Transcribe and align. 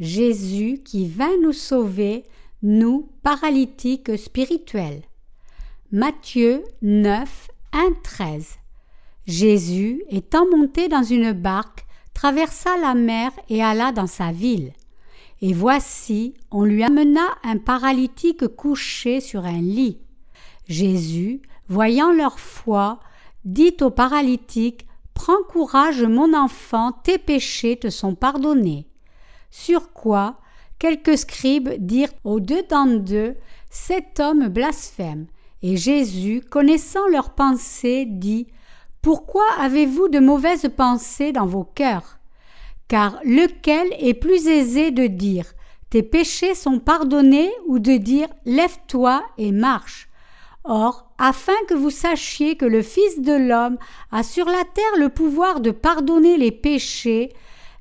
Jésus 0.00 0.80
qui 0.82 1.06
vint 1.06 1.36
nous 1.42 1.52
sauver, 1.52 2.24
nous, 2.62 3.10
paralytiques 3.22 4.16
spirituels. 4.16 5.02
Matthieu 5.92 6.64
9, 6.80 7.48
1, 7.74 7.92
13. 8.02 8.56
Jésus, 9.26 10.02
étant 10.08 10.48
monté 10.48 10.88
dans 10.88 11.02
une 11.02 11.32
barque, 11.32 11.84
traversa 12.14 12.78
la 12.78 12.94
mer 12.94 13.30
et 13.50 13.62
alla 13.62 13.92
dans 13.92 14.06
sa 14.06 14.32
ville. 14.32 14.72
Et 15.42 15.52
voici, 15.52 16.32
on 16.50 16.64
lui 16.64 16.82
amena 16.82 17.26
un 17.44 17.58
paralytique 17.58 18.46
couché 18.48 19.20
sur 19.20 19.44
un 19.44 19.60
lit. 19.60 19.98
Jésus, 20.66 21.42
voyant 21.68 22.12
leur 22.12 22.40
foi, 22.40 23.00
dit 23.44 23.76
au 23.82 23.90
paralytique 23.90 24.86
Prends 25.12 25.42
courage, 25.46 26.02
mon 26.02 26.32
enfant, 26.32 26.92
tes 26.92 27.18
péchés 27.18 27.76
te 27.76 27.90
sont 27.90 28.14
pardonnés. 28.14 28.89
Sur 29.50 29.92
quoi 29.92 30.36
quelques 30.78 31.18
scribes 31.18 31.70
dirent 31.78 32.12
deux 32.24 32.64
d'eux 32.98 33.36
Cet 33.68 34.20
homme 34.20 34.48
blasphème. 34.48 35.26
Et 35.62 35.76
Jésus, 35.76 36.42
connaissant 36.48 37.06
leurs 37.08 37.34
pensées, 37.34 38.06
dit 38.06 38.46
Pourquoi 39.02 39.44
avez-vous 39.58 40.08
de 40.08 40.18
mauvaises 40.18 40.70
pensées 40.74 41.32
dans 41.32 41.46
vos 41.46 41.64
cœurs? 41.64 42.18
Car 42.88 43.20
lequel 43.24 43.88
est 43.98 44.14
plus 44.14 44.48
aisé 44.48 44.90
de 44.90 45.06
dire 45.06 45.52
Tes 45.90 46.02
péchés 46.02 46.54
sont 46.54 46.78
pardonnés 46.78 47.50
ou 47.66 47.78
de 47.78 47.96
dire 47.96 48.28
Lève-toi 48.46 49.22
et 49.36 49.52
marche 49.52 50.08
Or, 50.64 51.10
afin 51.18 51.56
que 51.68 51.74
vous 51.74 51.90
sachiez 51.90 52.56
que 52.56 52.66
le 52.66 52.82
Fils 52.82 53.20
de 53.20 53.32
l'homme 53.32 53.78
a 54.12 54.22
sur 54.22 54.46
la 54.46 54.64
terre 54.74 54.96
le 54.98 55.08
pouvoir 55.08 55.60
de 55.60 55.70
pardonner 55.70 56.36
les 56.36 56.52
péchés, 56.52 57.32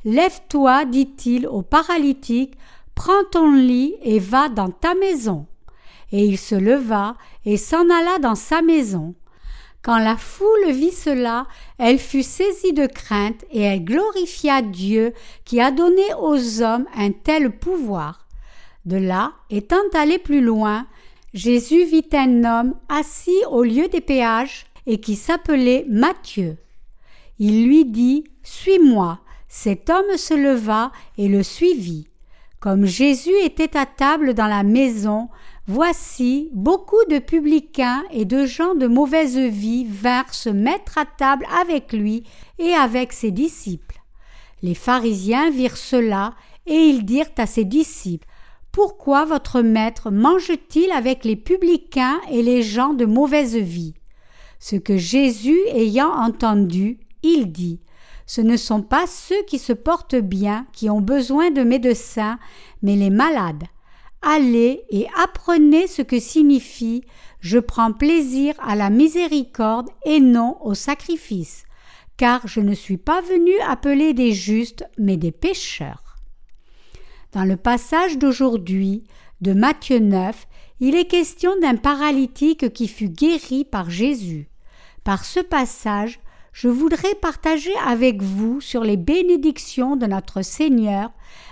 Lève-toi, 0.05 0.85
dit-il 0.85 1.47
au 1.47 1.61
paralytique, 1.61 2.55
prends 2.95 3.23
ton 3.31 3.51
lit 3.51 3.95
et 4.01 4.19
va 4.19 4.49
dans 4.49 4.69
ta 4.69 4.95
maison. 4.95 5.45
Et 6.11 6.25
il 6.25 6.37
se 6.37 6.55
leva 6.55 7.15
et 7.45 7.57
s'en 7.57 7.89
alla 7.89 8.17
dans 8.19 8.35
sa 8.35 8.61
maison. 8.61 9.15
Quand 9.81 9.99
la 9.99 10.17
foule 10.17 10.71
vit 10.71 10.91
cela, 10.91 11.47
elle 11.77 11.99
fut 11.99 12.23
saisie 12.23 12.73
de 12.73 12.85
crainte 12.85 13.45
et 13.51 13.61
elle 13.61 13.83
glorifia 13.83 14.61
Dieu 14.61 15.13
qui 15.45 15.61
a 15.61 15.71
donné 15.71 16.03
aux 16.19 16.61
hommes 16.61 16.85
un 16.95 17.11
tel 17.11 17.51
pouvoir. 17.57 18.27
De 18.85 18.97
là, 18.97 19.33
étant 19.49 19.77
allé 19.93 20.17
plus 20.17 20.41
loin, 20.41 20.87
Jésus 21.33 21.85
vit 21.85 22.09
un 22.13 22.43
homme 22.43 22.75
assis 22.89 23.43
au 23.51 23.63
lieu 23.63 23.87
des 23.87 24.01
péages 24.01 24.65
et 24.85 24.99
qui 24.99 25.15
s'appelait 25.15 25.85
Matthieu. 25.87 26.57
Il 27.37 27.67
lui 27.67 27.85
dit 27.85 28.25
Suis-moi. 28.43 29.19
Cet 29.49 29.89
homme 29.89 30.15
se 30.15 30.33
leva 30.33 30.91
et 31.17 31.27
le 31.27 31.43
suivit. 31.43 32.07
Comme 32.59 32.85
Jésus 32.85 33.33
était 33.43 33.75
à 33.75 33.85
table 33.85 34.33
dans 34.33 34.47
la 34.47 34.63
maison, 34.63 35.29
voici 35.67 36.49
beaucoup 36.53 37.03
de 37.09 37.19
publicains 37.19 38.03
et 38.11 38.25
de 38.25 38.45
gens 38.45 38.75
de 38.75 38.87
mauvaise 38.87 39.37
vie 39.37 39.85
vinrent 39.85 40.33
se 40.33 40.49
mettre 40.49 40.97
à 40.97 41.05
table 41.05 41.45
avec 41.61 41.91
lui 41.93 42.23
et 42.59 42.73
avec 42.73 43.11
ses 43.11 43.31
disciples. 43.31 43.99
Les 44.61 44.75
pharisiens 44.75 45.49
virent 45.49 45.77
cela 45.77 46.35
et 46.65 46.75
ils 46.75 47.03
dirent 47.03 47.31
à 47.37 47.45
ses 47.45 47.65
disciples 47.65 48.27
pourquoi 48.71 49.25
votre 49.25 49.61
maître 49.61 50.11
mange-t-il 50.11 50.91
avec 50.91 51.25
les 51.25 51.35
publicains 51.35 52.19
et 52.29 52.43
les 52.43 52.61
gens 52.61 52.93
de 52.93 53.05
mauvaise 53.05 53.57
vie? 53.57 53.95
Ce 54.59 54.75
que 54.75 54.95
Jésus 54.95 55.59
ayant 55.73 56.11
entendu, 56.11 56.99
il 57.23 57.51
dit 57.51 57.79
Ce 58.29 58.41
ne 58.41 58.57
sont 58.57 58.83
pas 58.83 59.07
ceux 59.07 59.43
qui 59.47 59.57
se 59.57 59.73
portent 59.73 60.15
bien 60.15 60.67
qui 60.71 60.87
ont 60.87 61.01
besoin 61.01 61.49
de 61.49 61.63
médecins, 61.63 62.37
mais 62.83 62.95
les 62.95 63.09
malades. 63.09 63.63
Allez 64.21 64.83
et 64.91 65.07
apprenez 65.17 65.87
ce 65.87 66.03
que 66.03 66.19
signifie 66.19 67.03
Je 67.39 67.57
prends 67.57 67.91
plaisir 67.91 68.53
à 68.59 68.75
la 68.75 68.91
miséricorde 68.91 69.89
et 70.05 70.19
non 70.19 70.57
au 70.61 70.75
sacrifice, 70.75 71.63
car 72.17 72.47
je 72.47 72.59
ne 72.59 72.75
suis 72.75 72.97
pas 72.97 73.21
venu 73.21 73.53
appeler 73.67 74.13
des 74.13 74.31
justes, 74.31 74.85
mais 74.99 75.17
des 75.17 75.31
pécheurs. 75.31 76.15
Dans 77.31 77.45
le 77.45 77.57
passage 77.57 78.19
d'aujourd'hui 78.19 79.05
de 79.41 79.53
Matthieu 79.53 79.97
9, 79.97 80.47
il 80.81 80.93
est 80.93 81.07
question 81.07 81.59
d'un 81.61 81.77
paralytique 81.77 82.73
qui 82.73 82.87
fut 82.87 83.09
guéri 83.09 83.65
par 83.65 83.89
Jésus. 83.89 84.49
Par 85.03 85.25
ce 85.25 85.39
passage, 85.39 86.19
je 86.51 86.67
voudrais 86.67 87.15
partager 87.15 87.73
avec 87.85 88.21
vous 88.21 88.61
sur 88.61 88.83
les 88.83 88.97
bénédictions 88.97 89.95
de 89.95 90.05
notre 90.05 90.41
Seigneur, 90.41 91.11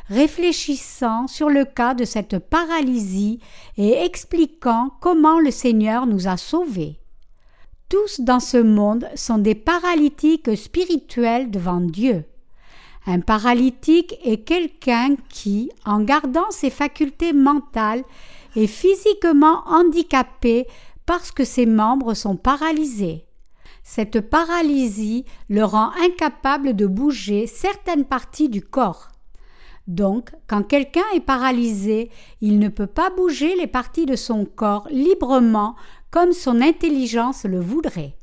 réfléchissant 0.09 1.27
sur 1.27 1.49
le 1.49 1.65
cas 1.65 1.93
de 1.93 2.05
cette 2.05 2.39
paralysie 2.39 3.39
et 3.77 3.93
expliquant 4.03 4.91
comment 5.01 5.39
le 5.39 5.51
Seigneur 5.51 6.05
nous 6.05 6.27
a 6.27 6.37
sauvés. 6.37 6.99
Tous 7.89 8.19
dans 8.19 8.41
ce 8.41 8.57
monde 8.57 9.07
sont 9.15 9.37
des 9.37 9.55
paralytiques 9.55 10.57
spirituels 10.57 11.51
devant 11.51 11.79
Dieu. 11.79 12.25
Un 13.05 13.21
paralytique 13.21 14.15
est 14.25 14.43
quelqu'un 14.43 15.15
qui, 15.29 15.71
en 15.85 16.01
gardant 16.01 16.51
ses 16.51 16.69
facultés 16.69 17.31
mentales, 17.31 18.03
est 18.57 18.67
physiquement 18.67 19.63
handicapé 19.65 20.67
parce 21.05 21.31
que 21.31 21.45
ses 21.45 21.65
membres 21.65 22.13
sont 22.13 22.35
paralysés. 22.35 23.26
Cette 23.89 24.19
paralysie 24.19 25.23
le 25.47 25.63
rend 25.63 25.91
incapable 26.03 26.75
de 26.75 26.85
bouger 26.85 27.47
certaines 27.47 28.03
parties 28.03 28.49
du 28.49 28.61
corps. 28.61 29.07
Donc, 29.87 30.31
quand 30.45 30.63
quelqu'un 30.63 31.05
est 31.15 31.21
paralysé, 31.21 32.11
il 32.41 32.59
ne 32.59 32.67
peut 32.67 32.85
pas 32.85 33.09
bouger 33.11 33.55
les 33.55 33.65
parties 33.65 34.05
de 34.05 34.17
son 34.17 34.43
corps 34.43 34.89
librement 34.91 35.77
comme 36.11 36.33
son 36.33 36.61
intelligence 36.61 37.45
le 37.45 37.61
voudrait. 37.61 38.17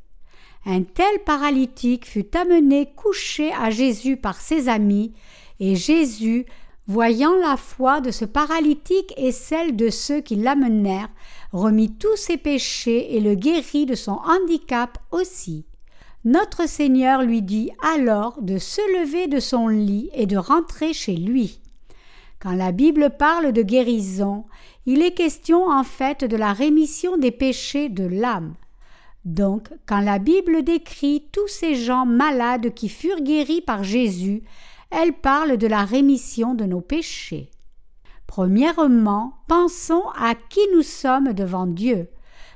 Un 0.67 0.83
tel 0.83 1.17
paralytique 1.25 2.05
fut 2.05 2.37
amené 2.37 2.93
couché 2.95 3.51
à 3.51 3.71
Jésus 3.71 4.17
par 4.17 4.39
ses 4.39 4.69
amis, 4.69 5.13
et 5.59 5.75
Jésus, 5.75 6.45
voyant 6.87 7.33
la 7.33 7.57
foi 7.57 8.01
de 8.01 8.11
ce 8.11 8.25
paralytique 8.25 9.15
et 9.17 9.31
celle 9.31 9.75
de 9.75 9.89
ceux 9.89 10.21
qui 10.21 10.35
l'amenèrent, 10.35 11.09
remit 11.55 11.93
tous 11.93 12.15
ses 12.15 12.37
péchés 12.37 13.15
et 13.15 13.19
le 13.19 13.35
guérit 13.35 13.85
de 13.85 13.95
son 13.95 14.19
handicap 14.25 14.97
aussi. 15.11 15.65
Notre 16.23 16.67
Seigneur 16.67 17.21
lui 17.21 17.41
dit 17.41 17.71
alors 17.83 18.41
de 18.41 18.57
se 18.57 18.81
lever 18.99 19.27
de 19.27 19.39
son 19.39 19.67
lit 19.67 20.09
et 20.13 20.25
de 20.25 20.37
rentrer 20.37 20.93
chez 20.93 21.15
lui. 21.15 21.59
Quand 22.39 22.53
la 22.53 22.71
Bible 22.71 23.11
parle 23.17 23.53
de 23.53 23.61
guérison, 23.61 24.45
il 24.85 25.01
est 25.01 25.13
question 25.13 25.69
en 25.69 25.83
fait 25.83 26.23
de 26.25 26.35
la 26.35 26.53
rémission 26.53 27.17
des 27.17 27.31
péchés 27.31 27.89
de 27.89 28.05
l'âme. 28.05 28.55
Donc, 29.23 29.69
quand 29.87 30.01
la 30.01 30.19
Bible 30.19 30.63
décrit 30.63 31.27
tous 31.31 31.47
ces 31.47 31.75
gens 31.75 32.05
malades 32.05 32.73
qui 32.73 32.89
furent 32.89 33.21
guéris 33.21 33.61
par 33.61 33.83
Jésus, 33.83 34.43
elle 34.91 35.13
parle 35.13 35.57
de 35.57 35.67
la 35.67 35.83
rémission 35.83 36.53
de 36.53 36.65
nos 36.65 36.81
péchés. 36.81 37.49
Premièrement, 38.27 39.33
pensons 39.47 40.03
à 40.17 40.35
qui 40.35 40.61
nous 40.73 40.81
sommes 40.81 41.33
devant 41.33 41.67
Dieu. 41.67 42.07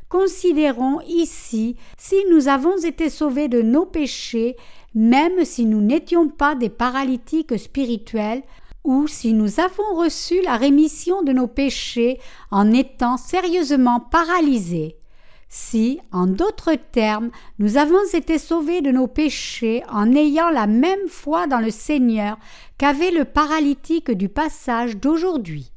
Considérons 0.10 1.00
ici 1.08 1.76
si 1.98 2.16
nous 2.32 2.48
avons 2.48 2.78
été 2.78 3.10
sauvés 3.10 3.48
de 3.48 3.62
nos 3.62 3.86
péchés, 3.86 4.56
même 4.96 5.46
si 5.46 5.66
nous 5.66 5.82
n'étions 5.82 6.28
pas 6.28 6.56
des 6.56 6.70
paralytiques 6.70 7.58
spirituels, 7.60 8.44
ou 8.84 9.08
si 9.08 9.34
nous 9.34 9.60
avons 9.60 9.96
reçu 9.96 10.42
la 10.42 10.56
rémission 10.56 11.22
de 11.22 11.32
nos 11.32 11.48
péchés 11.48 12.20
en 12.50 12.72
étant 12.72 13.18
sérieusement 13.18 14.00
paralysés. 14.00 14.99
Si, 15.52 16.00
en 16.12 16.28
d'autres 16.28 16.76
termes, 16.92 17.32
nous 17.58 17.78
avons 17.78 18.04
été 18.14 18.38
sauvés 18.38 18.82
de 18.82 18.92
nos 18.92 19.08
péchés 19.08 19.82
en 19.90 20.14
ayant 20.14 20.50
la 20.50 20.68
même 20.68 21.08
foi 21.08 21.48
dans 21.48 21.60
le 21.60 21.72
Seigneur 21.72 22.38
qu'avait 22.78 23.10
le 23.10 23.26
paralytique 23.26 24.12
du 24.12 24.30
passage 24.30 24.98
d'aujourd'hui. 24.98 25.72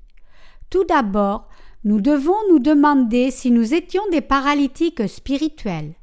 Tout 0.68 0.84
d'abord, 0.84 1.48
nous 1.84 2.02
devons 2.02 2.36
nous 2.50 2.58
demander 2.58 3.30
si 3.30 3.50
nous 3.50 3.72
étions 3.72 4.02
des 4.10 4.20
paralytiques 4.20 5.08
spirituels. 5.08 5.94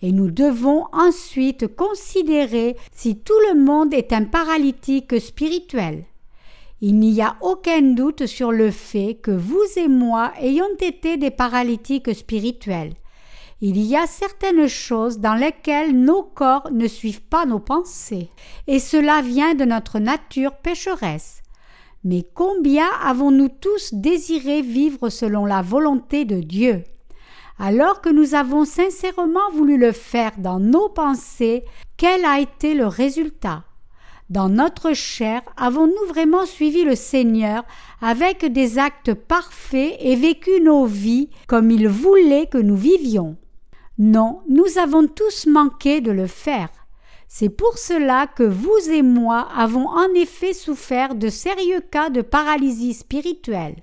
Et 0.00 0.10
nous 0.10 0.30
devons 0.30 0.86
ensuite 0.92 1.68
considérer 1.76 2.76
si 2.92 3.18
tout 3.18 3.38
le 3.52 3.60
monde 3.60 3.92
est 3.92 4.14
un 4.14 4.24
paralytique 4.24 5.20
spirituel. 5.20 6.06
Il 6.80 6.98
n'y 6.98 7.20
a 7.22 7.36
aucun 7.42 7.82
doute 7.82 8.26
sur 8.26 8.50
le 8.52 8.70
fait 8.70 9.14
que 9.22 9.30
vous 9.30 9.62
et 9.76 9.86
moi 9.86 10.32
ayons 10.40 10.74
été 10.80 11.18
des 11.18 11.30
paralytiques 11.30 12.12
spirituels. 12.14 12.94
Il 13.64 13.80
y 13.80 13.94
a 13.94 14.08
certaines 14.08 14.66
choses 14.66 15.20
dans 15.20 15.36
lesquelles 15.36 15.96
nos 15.96 16.24
corps 16.24 16.68
ne 16.72 16.88
suivent 16.88 17.22
pas 17.22 17.46
nos 17.46 17.60
pensées, 17.60 18.28
et 18.66 18.80
cela 18.80 19.22
vient 19.22 19.54
de 19.54 19.64
notre 19.64 20.00
nature 20.00 20.56
pécheresse. 20.56 21.42
Mais 22.02 22.26
combien 22.34 22.88
avons-nous 23.04 23.48
tous 23.48 23.94
désiré 23.94 24.62
vivre 24.62 25.10
selon 25.10 25.46
la 25.46 25.62
volonté 25.62 26.24
de 26.24 26.40
Dieu? 26.40 26.82
Alors 27.56 28.00
que 28.00 28.08
nous 28.08 28.34
avons 28.34 28.64
sincèrement 28.64 29.48
voulu 29.52 29.78
le 29.78 29.92
faire 29.92 30.32
dans 30.38 30.58
nos 30.58 30.88
pensées, 30.88 31.62
quel 31.96 32.24
a 32.24 32.40
été 32.40 32.74
le 32.74 32.88
résultat? 32.88 33.62
Dans 34.28 34.48
notre 34.48 34.92
chair, 34.92 35.40
avons-nous 35.56 36.08
vraiment 36.08 36.46
suivi 36.46 36.82
le 36.82 36.96
Seigneur 36.96 37.62
avec 38.00 38.44
des 38.44 38.80
actes 38.80 39.14
parfaits 39.14 39.94
et 40.00 40.16
vécu 40.16 40.60
nos 40.60 40.84
vies 40.84 41.30
comme 41.46 41.70
il 41.70 41.86
voulait 41.86 42.48
que 42.48 42.58
nous 42.58 42.76
vivions? 42.76 43.36
Non, 44.04 44.40
nous 44.48 44.78
avons 44.78 45.06
tous 45.06 45.46
manqué 45.46 46.00
de 46.00 46.10
le 46.10 46.26
faire. 46.26 46.70
C'est 47.28 47.48
pour 47.48 47.78
cela 47.78 48.26
que 48.26 48.42
vous 48.42 48.90
et 48.90 49.00
moi 49.00 49.46
avons 49.56 49.86
en 49.86 50.12
effet 50.14 50.54
souffert 50.54 51.14
de 51.14 51.28
sérieux 51.28 51.80
cas 51.88 52.10
de 52.10 52.20
paralysie 52.20 52.94
spirituelle. 52.94 53.76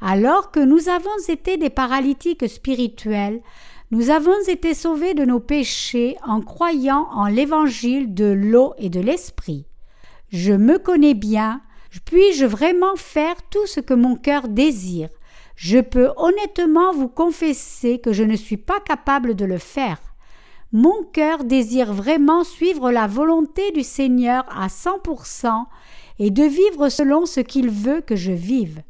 Alors 0.00 0.52
que 0.52 0.60
nous 0.60 0.88
avons 0.88 1.18
été 1.28 1.56
des 1.56 1.68
paralytiques 1.68 2.48
spirituels, 2.48 3.42
nous 3.90 4.10
avons 4.10 4.40
été 4.46 4.72
sauvés 4.72 5.14
de 5.14 5.24
nos 5.24 5.40
péchés 5.40 6.16
en 6.24 6.40
croyant 6.42 7.08
en 7.10 7.26
l'évangile 7.26 8.14
de 8.14 8.26
l'eau 8.26 8.74
et 8.78 8.88
de 8.88 9.00
l'esprit. 9.00 9.66
Je 10.28 10.52
me 10.52 10.78
connais 10.78 11.14
bien, 11.14 11.60
puis-je 12.04 12.46
vraiment 12.46 12.94
faire 12.94 13.34
tout 13.50 13.66
ce 13.66 13.80
que 13.80 13.94
mon 13.94 14.14
cœur 14.14 14.46
désire? 14.46 15.08
Je 15.60 15.78
peux 15.78 16.08
honnêtement 16.16 16.90
vous 16.94 17.08
confesser 17.08 17.98
que 17.98 18.14
je 18.14 18.24
ne 18.24 18.34
suis 18.34 18.56
pas 18.56 18.80
capable 18.80 19.34
de 19.34 19.44
le 19.44 19.58
faire. 19.58 19.98
Mon 20.72 21.02
cœur 21.12 21.44
désire 21.44 21.92
vraiment 21.92 22.44
suivre 22.44 22.90
la 22.90 23.06
volonté 23.06 23.70
du 23.72 23.82
Seigneur 23.82 24.44
à 24.48 24.68
100% 24.68 25.66
et 26.18 26.30
de 26.30 26.44
vivre 26.44 26.88
selon 26.88 27.26
ce 27.26 27.40
qu'il 27.40 27.68
veut 27.68 28.00
que 28.00 28.16
je 28.16 28.32
vive. 28.32 28.80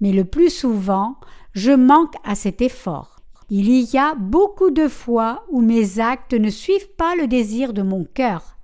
Mais 0.00 0.12
le 0.12 0.24
plus 0.24 0.48
souvent, 0.48 1.16
je 1.52 1.72
manque 1.72 2.14
à 2.24 2.34
cet 2.34 2.62
effort. 2.62 3.16
Il 3.50 3.68
y 3.68 3.98
a 3.98 4.14
beaucoup 4.14 4.70
de 4.70 4.88
fois 4.88 5.44
où 5.50 5.60
mes 5.60 6.00
actes 6.00 6.32
ne 6.32 6.48
suivent 6.48 6.94
pas 6.96 7.14
le 7.14 7.26
désir 7.26 7.74
de 7.74 7.82
mon 7.82 8.04
cœur 8.04 8.56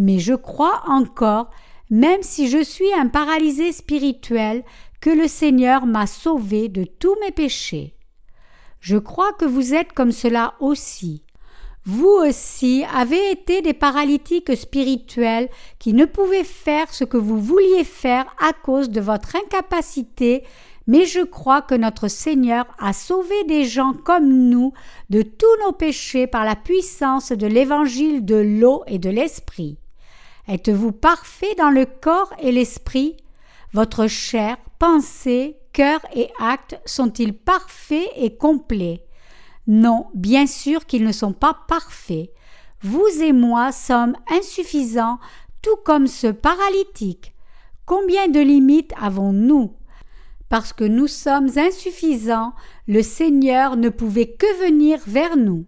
mais 0.00 0.18
je 0.18 0.32
crois 0.32 0.82
encore, 0.86 1.50
même 1.90 2.22
si 2.22 2.48
je 2.48 2.62
suis 2.62 2.90
un 2.98 3.08
paralysé 3.08 3.70
spirituel, 3.70 4.64
que 5.00 5.10
le 5.10 5.28
Seigneur 5.28 5.86
m'a 5.86 6.06
sauvé 6.06 6.68
de 6.68 6.84
tous 6.84 7.16
mes 7.22 7.32
péchés. 7.32 7.94
Je 8.80 8.96
crois 8.96 9.32
que 9.32 9.44
vous 9.44 9.74
êtes 9.74 9.92
comme 9.92 10.12
cela 10.12 10.54
aussi. 10.60 11.22
Vous 11.86 12.08
aussi 12.08 12.84
avez 12.94 13.30
été 13.30 13.62
des 13.62 13.72
paralytiques 13.72 14.54
spirituels 14.54 15.48
qui 15.78 15.94
ne 15.94 16.04
pouvaient 16.04 16.44
faire 16.44 16.92
ce 16.92 17.04
que 17.04 17.16
vous 17.16 17.40
vouliez 17.40 17.84
faire 17.84 18.26
à 18.38 18.52
cause 18.52 18.90
de 18.90 19.00
votre 19.00 19.34
incapacité, 19.36 20.44
mais 20.86 21.06
je 21.06 21.20
crois 21.20 21.62
que 21.62 21.74
notre 21.74 22.08
Seigneur 22.08 22.66
a 22.78 22.92
sauvé 22.92 23.44
des 23.44 23.64
gens 23.64 23.94
comme 23.94 24.28
nous 24.28 24.72
de 25.08 25.22
tous 25.22 25.64
nos 25.64 25.72
péchés 25.72 26.26
par 26.26 26.44
la 26.44 26.56
puissance 26.56 27.32
de 27.32 27.46
l'évangile 27.46 28.24
de 28.24 28.36
l'eau 28.36 28.82
et 28.86 28.98
de 28.98 29.08
l'esprit. 29.08 29.78
Êtes-vous 30.48 30.92
parfait 30.92 31.54
dans 31.56 31.70
le 31.70 31.86
corps 31.86 32.32
et 32.40 32.52
l'esprit? 32.52 33.16
Votre 33.72 34.08
chair, 34.08 34.56
pensée, 34.78 35.58
cœur 35.72 36.00
et 36.14 36.30
actes 36.40 36.80
sont-ils 36.84 37.34
parfaits 37.34 38.10
et 38.16 38.36
complets? 38.36 39.04
Non, 39.68 40.08
bien 40.14 40.46
sûr 40.46 40.86
qu'ils 40.86 41.04
ne 41.04 41.12
sont 41.12 41.32
pas 41.32 41.56
parfaits. 41.68 42.30
Vous 42.82 43.06
et 43.22 43.32
moi 43.32 43.70
sommes 43.70 44.16
insuffisants, 44.28 45.18
tout 45.62 45.76
comme 45.84 46.08
ce 46.08 46.26
paralytique. 46.26 47.34
Combien 47.86 48.26
de 48.26 48.40
limites 48.40 48.92
avons-nous? 49.00 49.76
Parce 50.48 50.72
que 50.72 50.84
nous 50.84 51.06
sommes 51.06 51.50
insuffisants, 51.56 52.54
le 52.88 53.02
Seigneur 53.02 53.76
ne 53.76 53.88
pouvait 53.88 54.32
que 54.32 54.64
venir 54.64 54.98
vers 55.06 55.36
nous, 55.36 55.66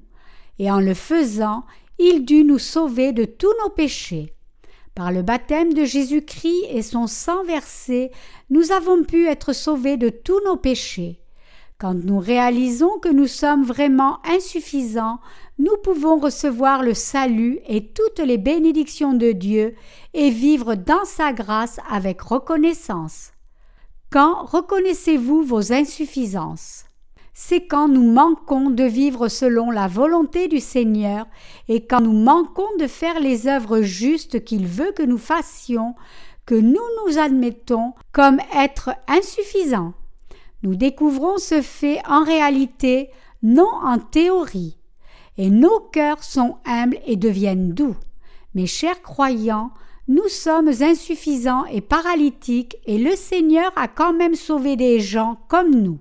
et 0.59 0.73
en 0.73 0.81
le 0.81 0.95
faisant, 0.95 1.65
il 1.99 2.25
dut 2.25 2.43
nous 2.43 2.59
sauver 2.59 3.13
de 3.13 3.25
tous 3.25 3.53
nos 3.63 3.71
péchés. 3.71 4.35
Par 4.95 5.11
le 5.11 5.23
baptême 5.23 5.73
de 5.73 5.85
Jésus-Christ 5.85 6.67
et 6.69 6.83
son 6.83 7.07
sang 7.07 7.45
versé, 7.45 8.11
nous 8.51 8.73
avons 8.73 9.05
pu 9.05 9.27
être 9.27 9.55
sauvés 9.55 9.97
de 9.97 10.11
tous 10.11 10.41
nos 10.45 10.57
péchés. 10.57 11.19
Quand 11.79 11.95
nous 11.95 12.19
réalisons 12.19 12.99
que 13.01 13.09
nous 13.09 13.27
sommes 13.27 13.65
vraiment 13.65 14.19
insuffisants, 14.25 15.19
nous 15.59 15.77
pouvons 15.83 16.19
recevoir 16.19 16.83
le 16.83 16.95
salut 16.95 17.59
et 17.67 17.93
toutes 17.93 18.21
les 18.21 18.39
bénédictions 18.39 19.15
de 19.15 19.33
Dieu 19.33 19.75
et 20.15 20.31
vivre 20.31 20.75
dans 20.75 21.05
sa 21.05 21.33
grâce 21.33 21.81
avec 21.91 22.21
reconnaissance. 22.21 23.33
Quand 24.11 24.45
reconnaissez-vous 24.45 25.43
vos 25.43 25.73
insuffisances? 25.73 26.85
C'est 27.35 27.67
quand 27.67 27.89
nous 27.89 28.03
manquons 28.03 28.71
de 28.71 28.85
vivre 28.85 29.29
selon 29.29 29.71
la 29.71 29.89
volonté 29.89 30.49
du 30.49 30.61
Seigneur 30.61 31.27
et 31.69 31.87
quand 31.87 32.01
nous 32.01 32.13
manquons 32.13 32.69
de 32.79 32.87
faire 32.87 33.21
les 33.21 33.47
œuvres 33.47 33.81
justes 33.81 34.45
qu'il 34.45 34.67
veut 34.67 34.93
que 34.93 35.03
nous 35.03 35.19
fassions, 35.19 35.95
que 36.45 36.55
nous 36.55 36.81
nous 37.07 37.19
admettons 37.19 37.95
comme 38.13 38.39
être 38.55 38.91
insuffisants. 39.09 39.95
Nous 40.63 40.77
découvrons 40.77 41.39
ce 41.39 41.63
fait 41.63 42.01
en 42.07 42.23
réalité, 42.23 43.11
non 43.43 43.71
en 43.83 43.99
théorie. 43.99 44.77
Et 45.39 45.49
nos 45.49 45.81
cœurs 45.81 46.23
sont 46.23 46.57
humbles 46.67 46.99
et 47.07 47.17
deviennent 47.17 47.73
doux. 47.73 47.97
Mes 48.55 48.67
chers 48.67 49.01
croyants, 49.01 49.71
nous 50.09 50.29
sommes 50.29 50.69
insuffisants 50.69 51.65
et 51.65 51.81
paralytiques 51.81 52.77
et 52.85 52.99
le 52.99 53.17
Seigneur 53.17 53.73
a 53.77 53.89
quand 53.89 54.13
même 54.13 54.35
sauvé 54.35 54.77
des 54.77 55.01
gens 55.01 55.39
comme 55.49 55.71
nous. 55.71 55.99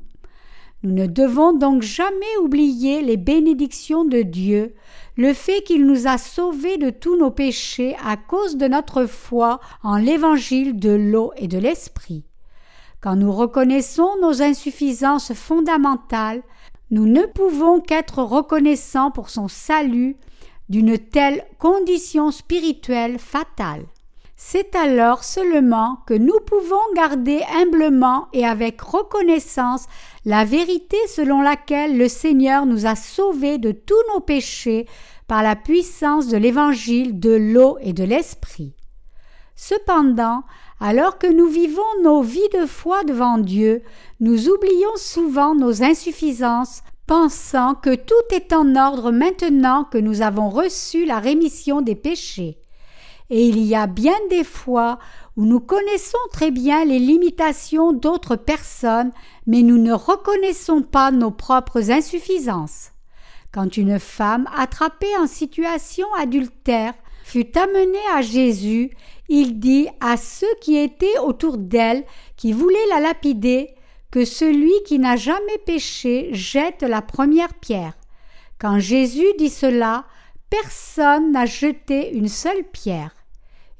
Nous 0.83 0.91
ne 0.91 1.05
devons 1.05 1.53
donc 1.53 1.83
jamais 1.83 2.37
oublier 2.41 3.03
les 3.03 3.17
bénédictions 3.17 4.03
de 4.03 4.23
Dieu, 4.23 4.73
le 5.15 5.33
fait 5.33 5.61
qu'il 5.61 5.85
nous 5.85 6.07
a 6.07 6.17
sauvés 6.17 6.77
de 6.77 6.89
tous 6.89 7.15
nos 7.17 7.29
péchés 7.29 7.95
à 8.03 8.17
cause 8.17 8.57
de 8.57 8.67
notre 8.67 9.05
foi 9.05 9.59
en 9.83 9.97
l'évangile 9.97 10.79
de 10.79 10.89
l'eau 10.89 11.33
et 11.37 11.47
de 11.47 11.59
l'esprit. 11.59 12.23
Quand 12.99 13.15
nous 13.15 13.31
reconnaissons 13.31 14.09
nos 14.21 14.41
insuffisances 14.41 15.33
fondamentales, 15.33 16.41
nous 16.89 17.05
ne 17.05 17.25
pouvons 17.25 17.79
qu'être 17.79 18.23
reconnaissants 18.23 19.11
pour 19.11 19.29
son 19.29 19.47
salut 19.47 20.17
d'une 20.69 20.97
telle 20.97 21.43
condition 21.59 22.31
spirituelle 22.31 23.19
fatale. 23.19 23.85
C'est 24.43 24.75
alors 24.75 25.23
seulement 25.23 25.99
que 26.07 26.15
nous 26.15 26.39
pouvons 26.45 26.81
garder 26.95 27.41
humblement 27.55 28.27
et 28.33 28.43
avec 28.43 28.81
reconnaissance 28.81 29.85
la 30.25 30.45
vérité 30.45 30.97
selon 31.07 31.41
laquelle 31.41 31.95
le 31.95 32.09
Seigneur 32.09 32.65
nous 32.65 32.87
a 32.87 32.95
sauvés 32.95 33.59
de 33.59 33.71
tous 33.71 34.01
nos 34.13 34.19
péchés 34.19 34.87
par 35.27 35.43
la 35.43 35.55
puissance 35.55 36.27
de 36.27 36.37
l'évangile 36.37 37.19
de 37.19 37.29
l'eau 37.29 37.77
et 37.81 37.93
de 37.93 38.03
l'esprit. 38.03 38.73
Cependant, 39.55 40.43
alors 40.79 41.19
que 41.19 41.31
nous 41.31 41.47
vivons 41.47 42.01
nos 42.01 42.23
vies 42.23 42.41
de 42.59 42.65
foi 42.65 43.03
devant 43.03 43.37
Dieu, 43.37 43.83
nous 44.19 44.49
oublions 44.49 44.97
souvent 44.97 45.53
nos 45.53 45.83
insuffisances, 45.83 46.81
pensant 47.05 47.75
que 47.75 47.93
tout 47.93 48.35
est 48.35 48.53
en 48.53 48.75
ordre 48.75 49.11
maintenant 49.11 49.83
que 49.83 49.99
nous 49.99 50.23
avons 50.23 50.49
reçu 50.49 51.05
la 51.05 51.19
rémission 51.19 51.81
des 51.81 51.95
péchés 51.95 52.60
et 53.31 53.47
il 53.47 53.63
y 53.63 53.75
a 53.75 53.87
bien 53.87 54.17
des 54.29 54.43
fois 54.43 54.99
où 55.37 55.45
nous 55.45 55.61
connaissons 55.61 56.17
très 56.33 56.51
bien 56.51 56.83
les 56.83 56.99
limitations 56.99 57.93
d'autres 57.93 58.35
personnes, 58.35 59.13
mais 59.47 59.61
nous 59.61 59.77
ne 59.77 59.93
reconnaissons 59.93 60.81
pas 60.81 61.11
nos 61.11 61.31
propres 61.31 61.91
insuffisances. 61.91 62.91
Quand 63.53 63.77
une 63.77 63.99
femme 63.99 64.49
attrapée 64.55 65.15
en 65.17 65.27
situation 65.27 66.07
adultère 66.19 66.93
fut 67.23 67.57
amenée 67.57 68.05
à 68.13 68.21
Jésus, 68.21 68.91
il 69.29 69.59
dit 69.59 69.87
à 70.01 70.17
ceux 70.17 70.53
qui 70.59 70.77
étaient 70.77 71.17
autour 71.19 71.57
d'elle, 71.57 72.03
qui 72.35 72.51
voulaient 72.51 72.77
la 72.89 72.99
lapider, 72.99 73.69
que 74.11 74.25
celui 74.25 74.73
qui 74.85 74.99
n'a 74.99 75.15
jamais 75.15 75.57
péché 75.65 76.29
jette 76.33 76.83
la 76.83 77.01
première 77.01 77.53
pierre. 77.53 77.93
Quand 78.59 78.79
Jésus 78.79 79.27
dit 79.37 79.49
cela, 79.49 80.03
personne 80.49 81.31
n'a 81.31 81.45
jeté 81.45 82.13
une 82.13 82.27
seule 82.27 82.65
pierre. 82.65 83.15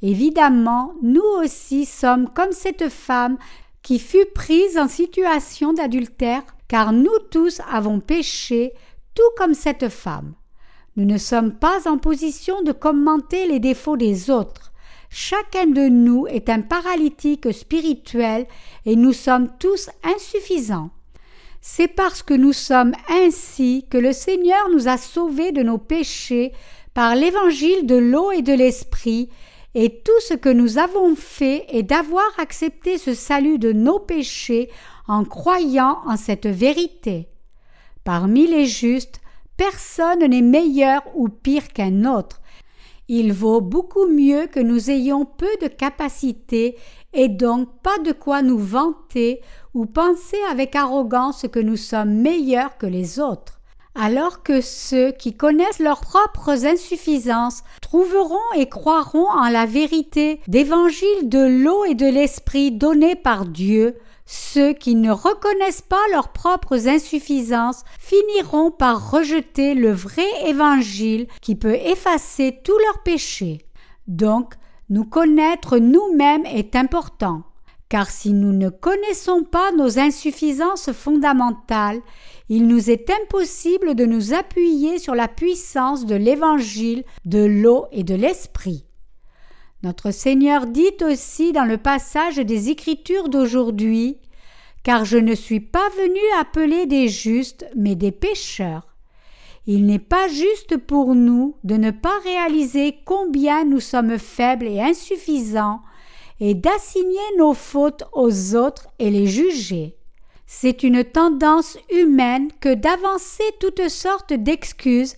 Évidemment, 0.02 0.94
nous 1.02 1.26
aussi 1.44 1.86
sommes 1.86 2.30
comme 2.34 2.52
cette 2.52 2.90
femme 2.90 3.38
qui 3.84 4.00
fut 4.00 4.26
prise 4.34 4.78
en 4.78 4.88
situation 4.88 5.74
d'adultère, 5.74 6.44
car 6.68 6.92
nous 6.92 7.18
tous 7.30 7.62
avons 7.72 8.00
péché, 8.00 8.74
tout 9.16 9.22
comme 9.38 9.54
cette 9.54 9.90
femme. 9.90 10.34
Nous 10.98 11.06
ne 11.06 11.18
sommes 11.18 11.54
pas 11.54 11.88
en 11.88 11.98
position 11.98 12.62
de 12.64 12.72
commenter 12.72 13.48
les 13.48 13.60
défauts 13.60 13.98
des 13.98 14.30
autres. 14.30 14.72
Chacun 15.10 15.68
de 15.68 15.88
nous 15.90 16.26
est 16.28 16.50
un 16.50 16.62
paralytique 16.62 17.52
spirituel 17.54 18.48
et 18.86 18.96
nous 18.96 19.14
sommes 19.14 19.50
tous 19.60 19.90
insuffisants. 20.04 20.90
C'est 21.60 21.90
parce 21.90 22.24
que 22.24 22.34
nous 22.34 22.54
sommes 22.54 22.94
ainsi 23.10 23.86
que 23.90 23.98
le 23.98 24.14
Seigneur 24.14 24.70
nous 24.74 24.88
a 24.88 24.98
sauvés 24.98 25.52
de 25.52 25.62
nos 25.62 25.78
péchés 25.78 26.54
par 26.94 27.16
l'évangile 27.16 27.86
de 27.86 27.96
l'eau 27.96 28.32
et 28.32 28.42
de 28.42 28.54
l'esprit 28.54 29.30
et 29.74 30.02
tout 30.02 30.20
ce 30.28 30.34
que 30.34 30.50
nous 30.50 30.78
avons 30.78 31.16
fait 31.16 31.66
est 31.70 31.84
d'avoir 31.84 32.30
accepté 32.38 32.98
ce 32.98 33.14
salut 33.14 33.58
de 33.58 33.72
nos 33.72 34.00
péchés 34.00 34.70
en 35.08 35.24
croyant 35.24 36.00
en 36.06 36.18
cette 36.18 36.48
vérité. 36.48 37.30
Parmi 38.04 38.48
les 38.48 38.66
justes, 38.66 39.22
personne 39.58 40.26
n'est 40.26 40.42
meilleur 40.42 41.04
ou 41.16 41.30
pire 41.30 41.70
qu'un 41.70 42.06
autre. 42.06 42.42
Il 43.08 43.34
vaut 43.34 43.62
beaucoup 43.62 44.08
mieux 44.08 44.48
que 44.48 44.60
nous 44.60 44.90
ayons 44.90 45.26
peu 45.26 45.50
de 45.62 45.68
capacité 45.68 46.78
et 47.14 47.28
donc 47.28 47.70
pas 47.82 47.98
de 48.00 48.12
quoi 48.12 48.42
nous 48.42 48.58
vanter 48.58 49.42
ou 49.74 49.86
penser 49.86 50.38
avec 50.50 50.76
arrogance 50.76 51.46
que 51.52 51.60
nous 51.60 51.78
sommes 51.78 52.14
meilleurs 52.14 52.78
que 52.78 52.86
les 52.86 53.20
autres 53.20 53.61
alors 53.96 54.44
que 54.44 54.62
ceux 54.62 55.12
qui 55.12 55.36
connaissent 55.36 55.80
leurs 55.80 56.02
propres 56.02 56.66
insuffisances 56.66 57.64
trouveront 57.82 58.38
et 58.56 58.70
croiront 58.70 59.30
en 59.30 59.50
la 59.50 59.66
vérité 59.66 60.40
d'évangile 60.48 61.30
de 61.30 61.64
l'eau 61.64 61.84
et 61.86 61.96
de 61.96 62.06
l'esprit 62.06 62.72
donné 62.72 63.16
par 63.16 63.46
Dieu, 63.46 63.98
ceux 64.26 64.72
qui 64.72 64.96
ne 64.96 65.12
reconnaissent 65.12 65.82
pas 65.82 66.02
leurs 66.12 66.30
propres 66.30 66.88
insuffisances 66.88 67.84
finiront 68.00 68.72
par 68.72 69.12
rejeter 69.12 69.74
le 69.74 69.92
vrai 69.92 70.28
évangile 70.46 71.28
qui 71.42 71.56
peut 71.56 71.76
effacer 71.76 72.60
tous 72.64 72.78
leurs 72.88 73.04
péchés. 73.04 73.66
Donc, 74.08 74.54
nous 74.90 75.06
connaître 75.06 75.78
nous-mêmes 75.78 76.46
est 76.46 76.76
important, 76.76 77.44
car 77.90 78.10
si 78.10 78.32
nous 78.32 78.54
ne 78.54 78.70
connaissons 78.70 79.44
pas 79.44 79.74
nos 79.74 80.00
insuffisances 80.00 80.94
fondamentales, 80.94 82.02
il 82.54 82.68
nous 82.68 82.90
est 82.90 83.10
impossible 83.10 83.96
de 83.96 84.06
nous 84.06 84.34
appuyer 84.34 85.00
sur 85.00 85.16
la 85.16 85.30
puissance 85.30 86.06
de 86.06 86.16
l'Évangile, 86.16 87.06
de 87.24 87.46
l'eau 87.46 87.86
et 87.94 88.04
de 88.04 88.14
l'Esprit. 88.14 88.84
Notre 89.84 90.12
Seigneur 90.12 90.68
dit 90.68 90.98
aussi 91.02 91.54
dans 91.54 91.64
le 91.64 91.78
passage 91.78 92.36
des 92.36 92.70
Écritures 92.70 93.30
d'aujourd'hui 93.30 94.18
Car 94.84 95.06
je 95.06 95.18
ne 95.18 95.34
suis 95.34 95.62
pas 95.62 95.88
venu 95.96 96.20
appeler 96.42 96.88
des 96.88 97.08
justes, 97.08 97.66
mais 97.78 97.96
des 97.96 98.12
pécheurs. 98.12 98.98
Il 99.66 99.86
n'est 99.86 99.98
pas 99.98 100.28
juste 100.28 100.76
pour 100.76 101.16
nous 101.16 101.56
de 101.64 101.78
ne 101.78 101.92
pas 101.92 102.20
réaliser 102.26 102.98
combien 103.06 103.64
nous 103.64 103.80
sommes 103.80 104.18
faibles 104.18 104.68
et 104.68 104.82
insuffisants, 104.82 105.80
et 106.42 106.54
d'assigner 106.54 107.38
nos 107.38 107.54
fautes 107.54 108.04
aux 108.12 108.56
autres 108.56 108.90
et 109.00 109.10
les 109.10 109.28
juger. 109.28 109.96
C'est 110.54 110.84
une 110.84 111.06
tendance 111.06 111.78
humaine 111.90 112.50
que 112.60 112.74
d'avancer 112.74 113.46
toutes 113.62 113.88
sortes 113.88 114.34
d'excuses, 114.34 115.16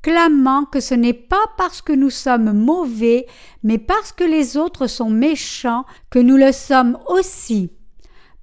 clamant 0.00 0.64
que 0.64 0.78
ce 0.78 0.94
n'est 0.94 1.12
pas 1.12 1.44
parce 1.58 1.82
que 1.82 1.92
nous 1.92 2.08
sommes 2.08 2.52
mauvais, 2.52 3.26
mais 3.64 3.78
parce 3.78 4.12
que 4.12 4.22
les 4.22 4.56
autres 4.56 4.86
sont 4.86 5.10
méchants 5.10 5.84
que 6.08 6.20
nous 6.20 6.36
le 6.36 6.52
sommes 6.52 6.98
aussi. 7.08 7.72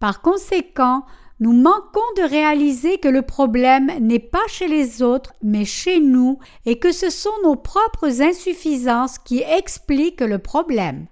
Par 0.02 0.22
conséquent, 0.22 1.06
nous 1.40 1.54
manquons 1.54 2.02
de 2.18 2.30
réaliser 2.30 2.98
que 2.98 3.08
le 3.08 3.22
problème 3.22 3.90
n'est 4.02 4.20
pas 4.20 4.46
chez 4.50 4.68
les 4.68 5.02
autres, 5.02 5.32
mais 5.42 5.64
chez 5.64 6.02
nous, 6.02 6.40
et 6.66 6.78
que 6.78 6.92
ce 6.92 7.10
sont 7.10 7.32
nos 7.44 7.56
propres 7.56 8.22
insuffisances 8.22 9.18
qui 9.18 9.40
expliquent 9.40 10.22
le 10.22 10.40
problème. 10.40 11.08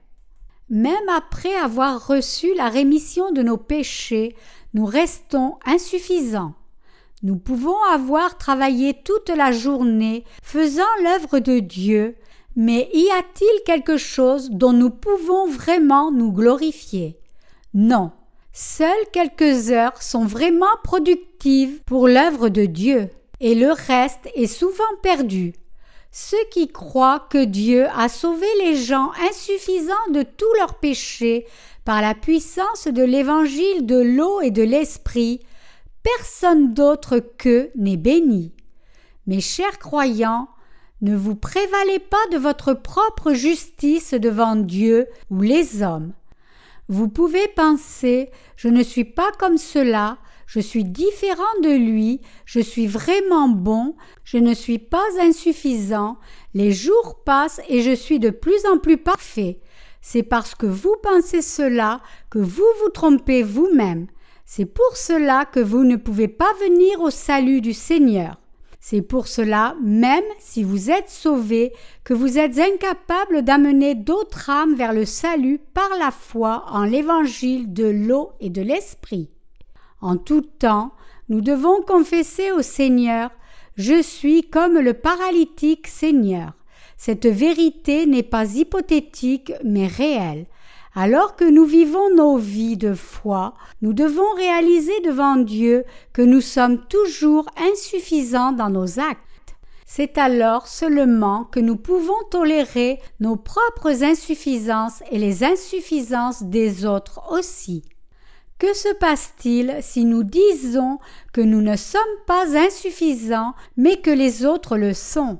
Même 0.69 1.09
après 1.09 1.55
avoir 1.55 2.07
reçu 2.07 2.53
la 2.55 2.69
rémission 2.69 3.31
de 3.31 3.41
nos 3.41 3.57
péchés, 3.57 4.35
nous 4.73 4.85
restons 4.85 5.57
insuffisants. 5.65 6.53
Nous 7.23 7.35
pouvons 7.35 7.81
avoir 7.91 8.37
travaillé 8.37 8.95
toute 9.03 9.29
la 9.29 9.51
journée 9.51 10.23
faisant 10.41 10.83
l'œuvre 11.03 11.39
de 11.39 11.59
Dieu, 11.59 12.15
mais 12.55 12.89
y 12.93 13.09
a-t-il 13.11 13.63
quelque 13.63 13.97
chose 13.97 14.49
dont 14.49 14.73
nous 14.73 14.89
pouvons 14.89 15.47
vraiment 15.47 16.11
nous 16.11 16.31
glorifier? 16.31 17.19
Non. 17.73 18.11
Seules 18.53 18.89
quelques 19.13 19.71
heures 19.71 20.01
sont 20.01 20.25
vraiment 20.25 20.65
productives 20.83 21.81
pour 21.85 22.07
l'œuvre 22.07 22.49
de 22.49 22.65
Dieu, 22.65 23.09
et 23.39 23.55
le 23.55 23.71
reste 23.71 24.27
est 24.35 24.47
souvent 24.47 24.83
perdu. 25.01 25.53
Ceux 26.11 26.43
qui 26.51 26.67
croient 26.67 27.25
que 27.29 27.45
Dieu 27.45 27.87
a 27.95 28.09
sauvé 28.09 28.47
les 28.59 28.75
gens 28.75 29.11
insuffisants 29.29 30.11
de 30.11 30.23
tous 30.23 30.53
leurs 30.57 30.73
péchés 30.73 31.47
par 31.85 32.01
la 32.01 32.13
puissance 32.13 32.87
de 32.87 33.03
l'évangile 33.03 33.85
de 33.85 33.99
l'eau 33.99 34.41
et 34.41 34.51
de 34.51 34.63
l'esprit, 34.63 35.41
personne 36.03 36.73
d'autre 36.73 37.19
qu'eux 37.19 37.71
n'est 37.75 37.97
béni. 37.97 38.53
Mes 39.27 39.41
chers 39.41 39.79
croyants, 39.79 40.47
ne 41.01 41.15
vous 41.15 41.35
prévalez 41.35 41.99
pas 41.99 42.25
de 42.31 42.37
votre 42.37 42.73
propre 42.73 43.33
justice 43.33 44.13
devant 44.13 44.55
Dieu 44.55 45.07
ou 45.31 45.41
les 45.41 45.81
hommes. 45.81 46.13
Vous 46.89 47.07
pouvez 47.07 47.47
penser 47.47 48.29
Je 48.55 48.67
ne 48.67 48.83
suis 48.83 49.05
pas 49.05 49.31
comme 49.39 49.57
cela, 49.57 50.19
je 50.45 50.59
suis 50.59 50.83
différent 50.83 51.43
de 51.63 51.69
lui, 51.69 52.21
je 52.45 52.59
suis 52.59 52.85
vraiment 52.85 53.47
bon, 53.47 53.95
je 54.23 54.37
ne 54.37 54.53
suis 54.53 54.79
pas 54.79 55.07
insuffisant, 55.21 56.17
les 56.53 56.71
jours 56.71 57.23
passent 57.23 57.61
et 57.69 57.81
je 57.81 57.95
suis 57.95 58.19
de 58.19 58.29
plus 58.29 58.65
en 58.65 58.77
plus 58.77 58.97
parfait. 58.97 59.61
C'est 60.01 60.23
parce 60.23 60.55
que 60.55 60.65
vous 60.65 60.95
pensez 61.01 61.41
cela 61.41 62.01
que 62.29 62.39
vous 62.39 62.65
vous 62.81 62.89
trompez 62.89 63.43
vous-même. 63.43 64.07
C'est 64.45 64.65
pour 64.65 64.97
cela 64.97 65.45
que 65.45 65.59
vous 65.59 65.83
ne 65.83 65.95
pouvez 65.95 66.27
pas 66.27 66.51
venir 66.59 66.99
au 67.01 67.11
salut 67.11 67.61
du 67.61 67.73
Seigneur. 67.73 68.37
C'est 68.83 69.03
pour 69.03 69.27
cela, 69.27 69.75
même 69.83 70.23
si 70.39 70.63
vous 70.63 70.89
êtes 70.89 71.09
sauvés, 71.09 71.71
que 72.03 72.15
vous 72.15 72.39
êtes 72.39 72.57
incapables 72.57 73.43
d'amener 73.43 73.93
d'autres 73.93 74.49
âmes 74.49 74.73
vers 74.73 74.91
le 74.91 75.05
salut 75.05 75.59
par 75.59 75.89
la 75.99 76.09
foi 76.09 76.65
en 76.67 76.83
l'évangile 76.83 77.71
de 77.71 77.85
l'eau 77.85 78.31
et 78.39 78.49
de 78.49 78.63
l'esprit. 78.63 79.29
En 80.01 80.17
tout 80.17 80.41
temps, 80.41 80.93
nous 81.29 81.41
devons 81.41 81.83
confesser 81.83 82.51
au 82.51 82.63
Seigneur 82.63 83.29
Je 83.77 84.01
suis 84.01 84.49
comme 84.49 84.79
le 84.79 84.95
paralytique 84.95 85.87
Seigneur. 85.87 86.53
Cette 87.03 87.25
vérité 87.25 88.05
n'est 88.05 88.21
pas 88.21 88.45
hypothétique 88.45 89.53
mais 89.63 89.87
réelle. 89.87 90.45
Alors 90.93 91.35
que 91.35 91.49
nous 91.49 91.65
vivons 91.65 92.13
nos 92.13 92.37
vies 92.37 92.77
de 92.77 92.93
foi, 92.93 93.55
nous 93.81 93.93
devons 93.93 94.31
réaliser 94.35 94.93
devant 95.03 95.37
Dieu 95.37 95.83
que 96.13 96.21
nous 96.21 96.41
sommes 96.41 96.85
toujours 96.89 97.47
insuffisants 97.57 98.51
dans 98.51 98.69
nos 98.69 98.99
actes. 98.99 99.55
C'est 99.87 100.19
alors 100.19 100.67
seulement 100.67 101.45
que 101.45 101.59
nous 101.59 101.75
pouvons 101.75 102.23
tolérer 102.29 102.99
nos 103.19 103.35
propres 103.35 104.03
insuffisances 104.03 105.01
et 105.09 105.17
les 105.17 105.43
insuffisances 105.43 106.43
des 106.43 106.85
autres 106.85 107.31
aussi. 107.31 107.83
Que 108.59 108.75
se 108.75 108.93
passe-t-il 108.93 109.79
si 109.81 110.05
nous 110.05 110.21
disons 110.21 110.99
que 111.33 111.41
nous 111.41 111.63
ne 111.63 111.77
sommes 111.77 112.01
pas 112.27 112.55
insuffisants 112.55 113.55
mais 113.75 113.97
que 113.97 114.11
les 114.11 114.45
autres 114.45 114.77
le 114.77 114.93
sont? 114.93 115.39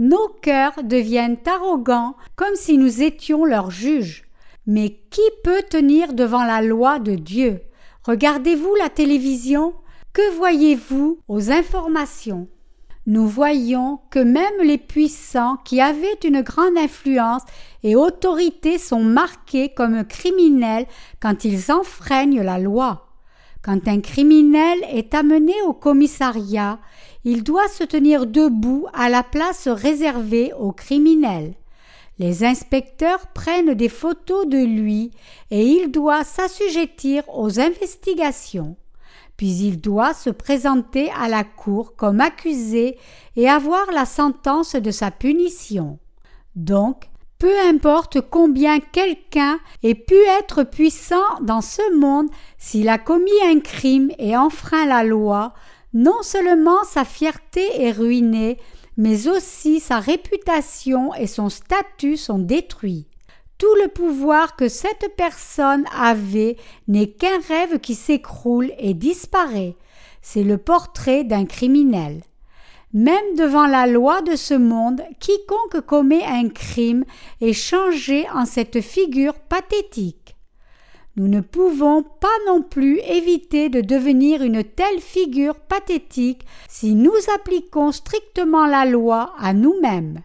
Nos 0.00 0.28
cœurs 0.40 0.82
deviennent 0.82 1.36
arrogants 1.46 2.16
comme 2.34 2.56
si 2.56 2.78
nous 2.78 3.02
étions 3.02 3.44
leurs 3.44 3.70
juges. 3.70 4.24
Mais 4.66 4.98
qui 5.10 5.20
peut 5.44 5.62
tenir 5.68 6.14
devant 6.14 6.42
la 6.42 6.62
loi 6.62 6.98
de 6.98 7.14
Dieu? 7.14 7.60
Regardez-vous 8.04 8.74
la 8.76 8.88
télévision? 8.88 9.74
Que 10.12 10.36
voyez-vous 10.36 11.20
aux 11.28 11.52
informations? 11.52 12.48
Nous 13.06 13.26
voyons 13.26 14.00
que 14.10 14.18
même 14.18 14.62
les 14.62 14.78
puissants 14.78 15.56
qui 15.64 15.80
avaient 15.80 16.18
une 16.24 16.42
grande 16.42 16.76
influence 16.78 17.42
et 17.82 17.94
autorité 17.94 18.78
sont 18.78 19.02
marqués 19.02 19.68
comme 19.68 20.04
criminels 20.04 20.86
quand 21.20 21.44
ils 21.44 21.70
enfreignent 21.70 22.42
la 22.42 22.58
loi. 22.58 23.06
Quand 23.62 23.88
un 23.88 24.00
criminel 24.00 24.78
est 24.90 25.14
amené 25.14 25.52
au 25.66 25.74
commissariat, 25.74 26.78
il 27.24 27.42
doit 27.42 27.68
se 27.68 27.84
tenir 27.84 28.26
debout 28.26 28.86
à 28.92 29.08
la 29.08 29.22
place 29.22 29.68
réservée 29.68 30.52
aux 30.58 30.72
criminels. 30.72 31.54
Les 32.18 32.44
inspecteurs 32.44 33.26
prennent 33.28 33.74
des 33.74 33.88
photos 33.88 34.46
de 34.46 34.58
lui 34.58 35.10
et 35.50 35.64
il 35.64 35.90
doit 35.90 36.24
s'assujettir 36.24 37.22
aux 37.28 37.60
investigations. 37.60 38.76
Puis 39.36 39.56
il 39.62 39.80
doit 39.80 40.12
se 40.12 40.28
présenter 40.28 41.10
à 41.18 41.28
la 41.28 41.44
cour 41.44 41.96
comme 41.96 42.20
accusé 42.20 42.98
et 43.36 43.48
avoir 43.48 43.90
la 43.90 44.04
sentence 44.04 44.74
de 44.76 44.90
sa 44.90 45.10
punition. 45.10 45.98
Donc, 46.56 47.08
peu 47.38 47.58
importe 47.58 48.20
combien 48.20 48.80
quelqu'un 48.80 49.58
ait 49.82 49.94
pu 49.94 50.14
être 50.38 50.62
puissant 50.62 51.40
dans 51.40 51.62
ce 51.62 51.96
monde, 51.96 52.28
s'il 52.58 52.90
a 52.90 52.98
commis 52.98 53.30
un 53.46 53.60
crime 53.60 54.10
et 54.18 54.36
enfreint 54.36 54.84
la 54.84 55.04
loi, 55.04 55.54
non 55.92 56.22
seulement 56.22 56.84
sa 56.84 57.04
fierté 57.04 57.82
est 57.82 57.92
ruinée, 57.92 58.58
mais 58.96 59.28
aussi 59.28 59.80
sa 59.80 59.98
réputation 59.98 61.14
et 61.14 61.26
son 61.26 61.48
statut 61.48 62.16
sont 62.16 62.38
détruits. 62.38 63.06
Tout 63.58 63.74
le 63.82 63.88
pouvoir 63.88 64.56
que 64.56 64.68
cette 64.68 65.14
personne 65.16 65.84
avait 65.96 66.56
n'est 66.88 67.10
qu'un 67.10 67.40
rêve 67.48 67.78
qui 67.80 67.94
s'écroule 67.94 68.72
et 68.78 68.94
disparaît. 68.94 69.76
C'est 70.22 70.44
le 70.44 70.58
portrait 70.58 71.24
d'un 71.24 71.44
criminel. 71.44 72.22
Même 72.92 73.36
devant 73.36 73.66
la 73.66 73.86
loi 73.86 74.22
de 74.22 74.34
ce 74.34 74.54
monde, 74.54 75.02
quiconque 75.20 75.80
commet 75.86 76.24
un 76.24 76.48
crime 76.48 77.04
est 77.40 77.52
changé 77.52 78.26
en 78.34 78.46
cette 78.46 78.80
figure 78.80 79.34
pathétique. 79.34 80.36
Nous 81.16 81.26
ne 81.26 81.40
pouvons 81.40 82.02
pas 82.02 82.28
non 82.46 82.62
plus 82.62 82.98
éviter 83.00 83.68
de 83.68 83.80
devenir 83.80 84.42
une 84.42 84.62
telle 84.62 85.00
figure 85.00 85.56
pathétique 85.56 86.46
si 86.68 86.94
nous 86.94 87.12
appliquons 87.34 87.92
strictement 87.92 88.66
la 88.66 88.84
loi 88.84 89.34
à 89.38 89.52
nous-mêmes. 89.52 90.20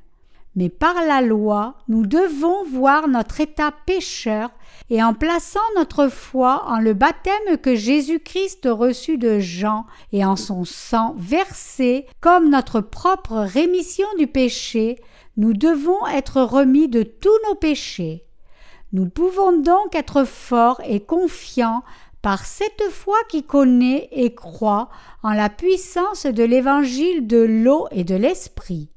Mais 0.55 0.69
par 0.69 0.95
la 1.05 1.21
loi, 1.21 1.75
nous 1.89 2.05
devons 2.05 2.63
voir 2.63 3.07
notre 3.07 3.41
état 3.41 3.73
pécheur 3.85 4.51
et 4.89 5.03
en 5.03 5.13
plaçant 5.13 5.59
notre 5.75 6.07
foi 6.07 6.63
en 6.67 6.79
le 6.79 6.93
baptême 6.93 7.57
que 7.61 7.75
Jésus-Christ 7.75 8.67
reçut 8.71 9.17
de 9.17 9.39
Jean 9.39 9.85
et 10.13 10.23
en 10.23 10.35
son 10.35 10.63
sang 10.63 11.15
versé 11.17 12.05
comme 12.21 12.49
notre 12.49 12.79
propre 12.79 13.37
rémission 13.37 14.07
du 14.17 14.27
péché, 14.27 14.97
nous 15.35 15.53
devons 15.53 16.05
être 16.07 16.41
remis 16.41 16.87
de 16.87 17.03
tous 17.03 17.37
nos 17.49 17.55
péchés. 17.55 18.24
Nous 18.93 19.09
pouvons 19.09 19.59
donc 19.59 19.95
être 19.95 20.23
forts 20.23 20.81
et 20.85 20.99
confiants 20.99 21.83
par 22.21 22.45
cette 22.45 22.89
foi 22.91 23.17
qui 23.29 23.43
connaît 23.43 24.09
et 24.11 24.33
croit 24.33 24.89
en 25.21 25.31
la 25.33 25.49
puissance 25.49 26.25
de 26.25 26.43
l'évangile 26.43 27.27
de 27.27 27.37
l'eau 27.37 27.87
et 27.91 28.03
de 28.03 28.15
l'esprit. 28.15 28.89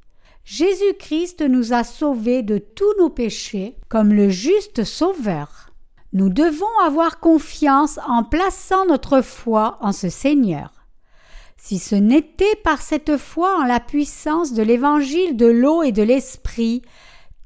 Jésus-Christ 0.44 1.42
nous 1.42 1.74
a 1.74 1.84
sauvés 1.84 2.42
de 2.42 2.56
tous 2.56 2.94
nos 2.98 3.10
péchés 3.10 3.76
comme 3.90 4.14
le 4.14 4.30
juste 4.30 4.84
Sauveur. 4.84 5.68
Nous 6.14 6.30
devons 6.30 6.78
avoir 6.86 7.20
confiance 7.20 8.00
en 8.06 8.24
plaçant 8.24 8.86
notre 8.86 9.20
foi 9.20 9.76
en 9.82 9.92
ce 9.92 10.08
Seigneur. 10.08 10.72
Si 11.58 11.78
ce 11.78 11.96
n'était 11.96 12.56
par 12.64 12.80
cette 12.80 13.18
foi 13.18 13.58
en 13.58 13.64
la 13.64 13.78
puissance 13.78 14.54
de 14.54 14.62
l'évangile 14.62 15.36
de 15.36 15.44
l'eau 15.44 15.82
et 15.82 15.92
de 15.92 16.02
l'esprit, 16.02 16.80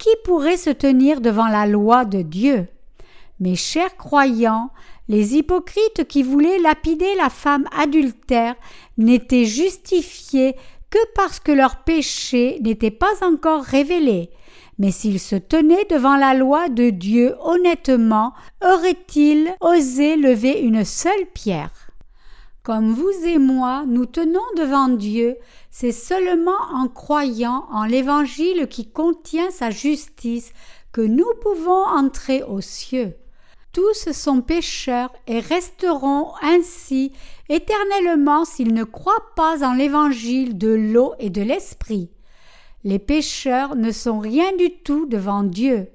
qui 0.03 0.11
pourrait 0.25 0.57
se 0.57 0.71
tenir 0.71 1.21
devant 1.21 1.47
la 1.47 1.65
loi 1.65 2.05
de 2.05 2.23
Dieu? 2.23 2.67
Mes 3.39 3.55
chers 3.55 3.97
croyants, 3.97 4.71
les 5.07 5.37
hypocrites 5.37 6.09
qui 6.09 6.25
voulaient 6.25 6.59
lapider 6.59 7.15
la 7.17 7.31
femme 7.31 7.69
adultère 7.79 8.57
n'étaient 8.99 9.45
justifiés 9.45 10.57
que 10.91 10.99
parce 11.15 11.39
que 11.39 11.53
leur 11.53 11.85
péché 11.85 12.59
n'était 12.63 12.91
pas 12.91 13.25
encore 13.25 13.63
révélé. 13.63 14.31
Mais 14.81 14.91
s'ils 14.91 15.21
se 15.21 15.37
tenaient 15.37 15.87
devant 15.89 16.17
la 16.17 16.35
loi 16.35 16.69
de 16.69 16.91
Dieu 16.91 17.37
honnêtement, 17.41 18.33
auraient-ils 18.61 19.55
osé 19.61 20.17
lever 20.17 20.59
une 20.63 20.85
seule 20.85 21.27
pierre? 21.33 21.92
Comme 22.63 22.93
vous 22.93 23.11
et 23.27 23.39
moi, 23.39 23.85
nous 23.89 24.07
tenons 24.07 24.39
devant 24.57 24.89
Dieu, 24.89 25.37
c'est 25.73 25.91
seulement 25.91 26.61
en 26.73 26.87
croyant 26.87 27.67
en 27.73 27.85
l'Évangile 27.85 28.69
qui 28.69 28.89
contient 28.89 29.51
sa 29.51 29.71
justice 29.71 30.53
que 30.93 31.01
nous 31.01 31.27
pouvons 31.41 31.85
entrer 31.85 32.45
aux 32.45 32.61
cieux. 32.61 33.17
Tous 33.73 34.13
sont 34.13 34.43
pécheurs 34.43 35.13
et 35.27 35.41
resteront 35.41 36.35
ainsi 36.41 37.11
éternellement 37.49 38.45
s'ils 38.45 38.75
ne 38.75 38.85
croient 38.85 39.33
pas 39.35 39.67
en 39.67 39.73
l'évangile 39.75 40.57
de 40.57 40.69
l'eau 40.69 41.15
et 41.19 41.31
de 41.31 41.43
l'esprit. 41.43 42.11
Les 42.85 43.01
pécheurs 43.01 43.75
ne 43.75 43.91
sont 43.91 44.21
rien 44.21 44.55
du 44.57 44.71
tout 44.85 45.07
devant 45.07 45.43
Dieu. 45.43 45.89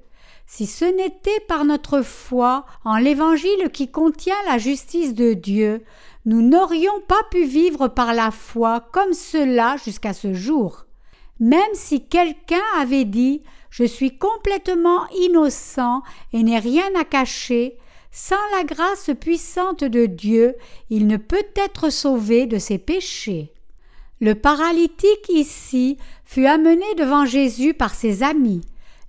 Si 0.46 0.66
ce 0.66 0.86
n'était 0.86 1.40
par 1.46 1.64
notre 1.64 2.02
foi 2.02 2.64
en 2.84 2.96
l'évangile 2.96 3.70
qui 3.72 3.90
contient 3.90 4.34
la 4.46 4.58
justice 4.58 5.14
de 5.14 5.34
Dieu, 5.34 5.84
nous 6.28 6.42
n'aurions 6.42 7.00
pas 7.08 7.22
pu 7.30 7.46
vivre 7.46 7.88
par 7.88 8.12
la 8.12 8.30
foi 8.30 8.86
comme 8.92 9.14
cela 9.14 9.78
jusqu'à 9.82 10.12
ce 10.12 10.34
jour. 10.34 10.84
Même 11.40 11.72
si 11.72 12.06
quelqu'un 12.06 12.60
avait 12.76 13.06
dit 13.06 13.40
je 13.70 13.84
suis 13.84 14.18
complètement 14.18 15.08
innocent 15.22 16.02
et 16.34 16.42
n'ai 16.42 16.58
rien 16.58 16.90
à 17.00 17.04
cacher. 17.04 17.78
Sans 18.10 18.36
la 18.56 18.64
grâce 18.64 19.10
puissante 19.18 19.84
de 19.84 20.04
Dieu, 20.04 20.54
il 20.90 21.06
ne 21.06 21.16
peut 21.16 21.46
être 21.56 21.88
sauvé 21.88 22.44
de 22.44 22.58
ses 22.58 22.76
péchés. 22.76 23.54
Le 24.20 24.34
paralytique 24.34 25.30
ici 25.30 25.96
fut 26.26 26.44
amené 26.44 26.84
devant 26.98 27.24
Jésus 27.24 27.72
par 27.72 27.94
ses 27.94 28.22
amis. 28.22 28.60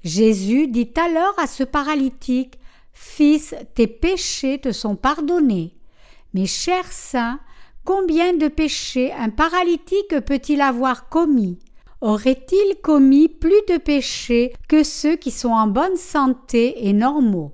Jésus 0.06 0.68
dit 0.68 0.94
alors 0.96 1.38
à 1.38 1.48
ce 1.48 1.64
paralytique 1.64 2.60
Fils, 2.94 3.56
tes 3.76 3.88
péchés 3.88 4.60
te 4.60 4.72
sont 4.72 4.96
pardonnés. 4.96 5.79
Mes 6.36 6.46
chers 6.46 6.92
saints, 6.92 7.40
combien 7.84 8.34
de 8.34 8.48
péchés 8.48 9.12
un 9.14 9.30
paralytique 9.30 10.20
peut-il 10.28 10.62
avoir 10.62 11.10
commis? 11.10 11.58
Aurait-il 12.02 12.76
commis 12.84 13.28
plus 13.28 13.62
de 13.68 13.78
péchés 13.78 14.54
que 14.68 14.84
ceux 14.84 15.16
qui 15.16 15.32
sont 15.32 15.50
en 15.50 15.66
bonne 15.66 15.96
santé 15.96 16.88
et 16.88 16.94
normaux? 16.94 17.52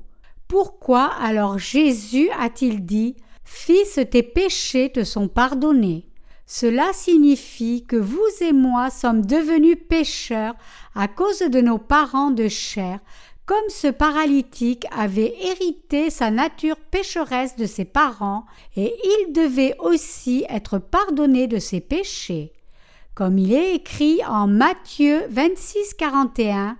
Pourquoi 0.49 1.05
alors 1.05 1.57
Jésus 1.57 2.29
a-t-il 2.37 2.85
dit 2.85 3.15
Fils, 3.45 3.97
tes 4.11 4.23
péchés 4.23 4.91
te 4.91 5.05
sont 5.05 5.29
pardonnés 5.29 6.05
Cela 6.45 6.91
signifie 6.91 7.85
que 7.87 7.95
vous 7.95 8.27
et 8.41 8.51
moi 8.51 8.89
sommes 8.89 9.25
devenus 9.25 9.77
pécheurs 9.87 10.55
à 10.95 11.07
cause 11.07 11.39
de 11.39 11.61
nos 11.61 11.77
parents 11.77 12.31
de 12.31 12.49
chair, 12.49 12.99
comme 13.45 13.69
ce 13.69 13.87
paralytique 13.87 14.85
avait 14.91 15.35
hérité 15.41 16.09
sa 16.09 16.31
nature 16.31 16.77
pécheresse 16.77 17.55
de 17.55 17.65
ses 17.65 17.85
parents, 17.85 18.45
et 18.75 18.95
il 19.03 19.33
devait 19.33 19.75
aussi 19.79 20.45
être 20.49 20.79
pardonné 20.79 21.47
de 21.47 21.59
ses 21.59 21.79
péchés. 21.79 22.53
Comme 23.13 23.37
il 23.37 23.53
est 23.53 23.75
écrit 23.75 24.19
en 24.25 24.47
Matthieu 24.47 25.25
26, 25.29 25.93
41, 25.97 26.77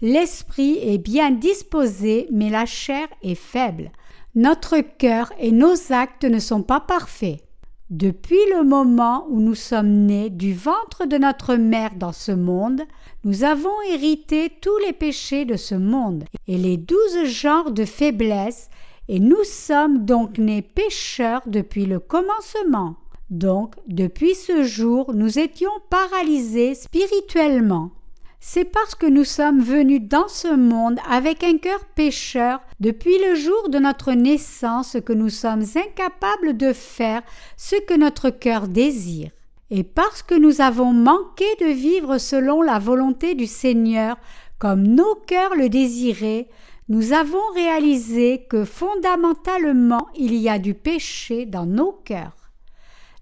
L'esprit 0.00 0.78
est 0.80 0.98
bien 0.98 1.32
disposé, 1.32 2.28
mais 2.30 2.50
la 2.50 2.66
chair 2.66 3.08
est 3.22 3.34
faible. 3.34 3.90
Notre 4.36 4.78
cœur 4.78 5.32
et 5.40 5.50
nos 5.50 5.92
actes 5.92 6.24
ne 6.24 6.38
sont 6.38 6.62
pas 6.62 6.78
parfaits. 6.78 7.40
Depuis 7.90 8.36
le 8.54 8.64
moment 8.64 9.26
où 9.30 9.40
nous 9.40 9.54
sommes 9.54 10.04
nés 10.04 10.28
du 10.28 10.52
ventre 10.52 11.06
de 11.06 11.16
notre 11.16 11.54
mère 11.54 11.94
dans 11.96 12.12
ce 12.12 12.32
monde, 12.32 12.82
nous 13.24 13.44
avons 13.44 13.80
hérité 13.90 14.52
tous 14.60 14.76
les 14.86 14.92
péchés 14.92 15.46
de 15.46 15.56
ce 15.56 15.74
monde 15.74 16.24
et 16.46 16.58
les 16.58 16.76
douze 16.76 17.24
genres 17.24 17.70
de 17.70 17.86
faiblesse, 17.86 18.68
et 19.08 19.18
nous 19.20 19.42
sommes 19.42 20.04
donc 20.04 20.36
nés 20.36 20.60
pécheurs 20.60 21.40
depuis 21.46 21.86
le 21.86 21.98
commencement. 21.98 22.96
Donc, 23.30 23.74
depuis 23.86 24.34
ce 24.34 24.64
jour, 24.64 25.14
nous 25.14 25.38
étions 25.38 25.72
paralysés 25.88 26.74
spirituellement. 26.74 27.92
C'est 28.40 28.64
parce 28.64 28.94
que 28.94 29.06
nous 29.06 29.24
sommes 29.24 29.60
venus 29.60 30.00
dans 30.02 30.28
ce 30.28 30.54
monde 30.54 31.00
avec 31.10 31.42
un 31.42 31.58
cœur 31.58 31.84
pécheur 31.96 32.60
depuis 32.78 33.18
le 33.18 33.34
jour 33.34 33.68
de 33.68 33.78
notre 33.78 34.12
naissance 34.12 34.96
que 35.04 35.12
nous 35.12 35.28
sommes 35.28 35.64
incapables 35.74 36.56
de 36.56 36.72
faire 36.72 37.22
ce 37.56 37.76
que 37.76 37.94
notre 37.94 38.30
cœur 38.30 38.68
désire. 38.68 39.30
Et 39.70 39.82
parce 39.82 40.22
que 40.22 40.36
nous 40.36 40.60
avons 40.60 40.92
manqué 40.92 41.44
de 41.60 41.66
vivre 41.66 42.18
selon 42.18 42.62
la 42.62 42.78
volonté 42.78 43.34
du 43.34 43.46
Seigneur 43.46 44.16
comme 44.58 44.82
nos 44.82 45.14
cœurs 45.14 45.54
le 45.54 45.68
désiraient, 45.68 46.48
nous 46.88 47.12
avons 47.12 47.42
réalisé 47.54 48.46
que 48.48 48.64
fondamentalement 48.64 50.08
il 50.16 50.34
y 50.34 50.48
a 50.48 50.58
du 50.58 50.74
péché 50.74 51.44
dans 51.44 51.66
nos 51.66 51.92
cœurs. 51.92 52.50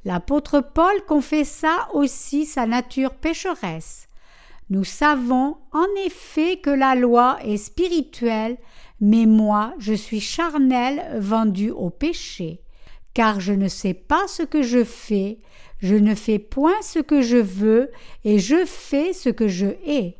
L'apôtre 0.05 0.61
Paul 0.61 1.03
confessa 1.07 1.89
aussi 1.93 2.47
sa 2.47 2.67
nature 2.67 3.15
pécheresse. 3.15 4.06
Nous 4.69 4.83
savons 4.83 5.59
en 5.73 5.87
effet 6.05 6.57
que 6.57 6.71
la 6.71 6.97
loi 6.97 7.39
est 7.45 7.57
spirituelle, 7.57 8.57
mais 9.01 9.25
moi 9.25 9.75
je 9.79 9.93
suis 9.93 10.21
charnel 10.21 11.05
vendu 11.19 11.71
au 11.71 11.91
péché. 11.91 12.63
Car 13.15 13.39
je 13.39 13.53
ne 13.53 13.69
sais 13.69 13.95
pas 13.95 14.27
ce 14.27 14.43
que 14.43 14.63
je 14.63 14.83
fais, 14.83 15.39
je 15.79 15.95
ne 15.95 16.17
fais 16.17 16.41
point 16.41 16.75
ce 16.83 16.99
que 16.99 17.23
je 17.23 17.37
veux, 17.37 17.91
et 18.25 18.41
je 18.41 18.65
fais 18.65 19.13
ce 19.13 19.29
que 19.29 19.47
je 19.47 19.67
hais. 19.87 20.17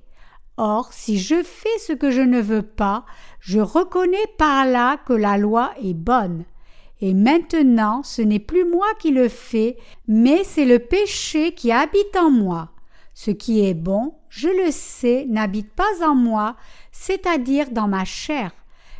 Or, 0.59 0.93
si 0.93 1.19
je 1.19 1.43
fais 1.43 1.79
ce 1.85 1.93
que 1.93 2.13
je 2.13 2.23
ne 2.23 2.41
veux 2.41 2.63
pas, 2.63 3.05
je 3.41 3.59
reconnais 3.59 4.17
par 4.39 4.65
là 4.65 4.97
que 4.97 5.13
la 5.13 5.39
loi 5.39 5.73
est 5.83 5.95
bonne. 5.95 6.45
Et 7.01 7.15
maintenant 7.15 8.03
ce 8.05 8.23
n'est 8.23 8.39
plus 8.39 8.65
moi 8.65 8.87
qui 9.01 9.11
le 9.11 9.29
fais, 9.29 9.77
mais 10.07 10.45
c'est 10.45 10.65
le 10.65 10.79
péché 10.79 11.53
qui 11.53 11.73
habite 11.73 12.17
en 12.17 12.31
moi. 12.31 12.71
Ce 13.19 13.31
qui 13.31 13.67
est 13.67 13.73
bon, 13.73 14.13
je 14.29 14.49
le 14.49 14.71
sais, 14.71 15.25
n'habite 15.27 15.73
pas 15.73 16.07
en 16.07 16.15
moi, 16.15 16.55
c'est-à-dire 16.93 17.71
dans 17.71 17.89
ma 17.89 18.05
chair. 18.05 18.53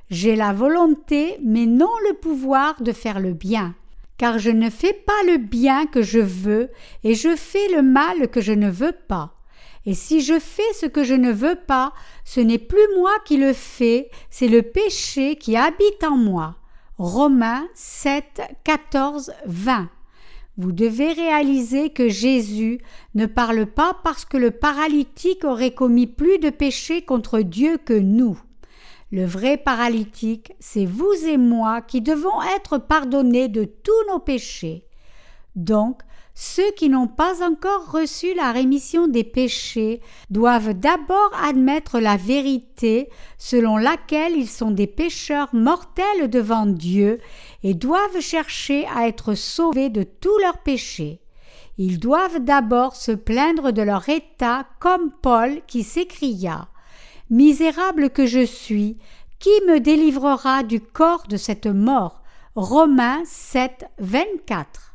J'ai 0.09 0.37
la 0.37 0.55
volonté, 0.55 1.37
mais 1.45 1.67
non 1.67 1.91
le 2.09 2.15
pouvoir 2.15 2.81
de 2.81 2.93
faire 2.93 3.21
le 3.21 3.35
bien. 3.35 3.75
Car 4.17 4.39
je 4.39 4.49
ne 4.49 4.71
fais 4.71 4.95
pas 4.95 5.23
le 5.27 5.37
bien 5.37 5.85
que 5.85 6.01
je 6.01 6.19
veux, 6.19 6.71
et 7.05 7.15
je 7.15 7.37
fais 7.37 7.69
le 7.69 7.83
mal 7.83 8.31
que 8.31 8.41
je 8.41 8.55
ne 8.55 8.71
veux 8.71 8.97
pas. 9.07 9.35
Et 9.85 9.93
si 9.93 10.23
je 10.23 10.39
fais 10.39 10.73
ce 10.73 10.87
que 10.87 11.05
je 11.05 11.13
ne 11.15 11.31
veux 11.31 11.59
pas, 11.67 11.93
ce 12.25 12.41
n'est 12.41 12.57
plus 12.57 12.89
moi 12.97 13.13
qui 13.27 13.37
le 13.37 13.53
fais, 13.53 14.09
c'est 14.31 14.49
le 14.49 14.63
péché 14.63 15.37
qui 15.37 15.59
habite 15.59 16.03
en 16.03 16.17
moi. 16.17 16.57
Romains 16.97 17.69
7, 17.75 18.41
14, 18.65 19.35
20. 19.45 19.91
Vous 20.59 20.73
devez 20.73 21.13
réaliser 21.13 21.91
que 21.91 22.09
Jésus 22.09 22.81
ne 23.15 23.27
parle 23.27 23.67
pas 23.67 23.99
parce 24.03 24.25
que 24.25 24.39
le 24.39 24.51
paralytique 24.51 25.45
aurait 25.45 25.75
commis 25.75 26.07
plus 26.07 26.39
de 26.39 26.49
péchés 26.49 27.03
contre 27.03 27.41
Dieu 27.41 27.77
que 27.77 27.93
nous. 27.93 28.41
Le 29.13 29.25
vrai 29.25 29.59
paralytique, 29.59 30.55
c'est 30.59 30.87
vous 30.87 31.13
et 31.27 31.37
moi 31.37 31.83
qui 31.83 32.01
devons 32.01 32.43
être 32.57 32.79
pardonnés 32.79 33.49
de 33.49 33.65
tous 33.65 34.13
nos 34.13 34.19
péchés. 34.19 34.85
Donc, 35.55 36.03
ceux 36.39 36.71
qui 36.73 36.91
n'ont 36.91 37.07
pas 37.09 37.43
encore 37.43 37.91
reçu 37.91 38.35
la 38.35 38.53
rémission 38.53 39.09
des 39.09 39.25
péchés 39.25 40.03
doivent 40.29 40.75
d'abord 40.75 41.31
admettre 41.43 41.99
la 41.99 42.19
vérité 42.19 43.09
selon 43.39 43.79
laquelle 43.79 44.37
ils 44.37 44.49
sont 44.49 44.71
des 44.71 44.87
pécheurs 44.87 45.49
mortels 45.55 46.29
devant 46.29 46.67
Dieu 46.67 47.21
et 47.63 47.73
doivent 47.73 48.21
chercher 48.21 48.87
à 48.95 49.09
être 49.09 49.33
sauvés 49.35 49.89
de 49.89 50.03
tous 50.03 50.37
leurs 50.41 50.59
péchés. 50.59 51.23
Ils 51.79 51.99
doivent 51.99 52.41
d'abord 52.41 52.97
se 52.97 53.13
plaindre 53.13 53.73
de 53.73 53.81
leur 53.81 54.07
état 54.11 54.67
comme 54.79 55.13
Paul 55.23 55.63
qui 55.67 55.85
s'écria 55.85 56.69
Misérable 57.31 58.11
que 58.11 58.27
je 58.27 58.45
suis, 58.45 58.99
qui 59.39 59.49
me 59.67 59.81
délivrera 59.81 60.65
du 60.65 60.83
corps 60.83 61.27
de 61.29 61.39
cette 61.39 61.67
mort 61.67 62.21
Romains 62.57 63.23
7, 63.25 63.87
24. 63.99 64.86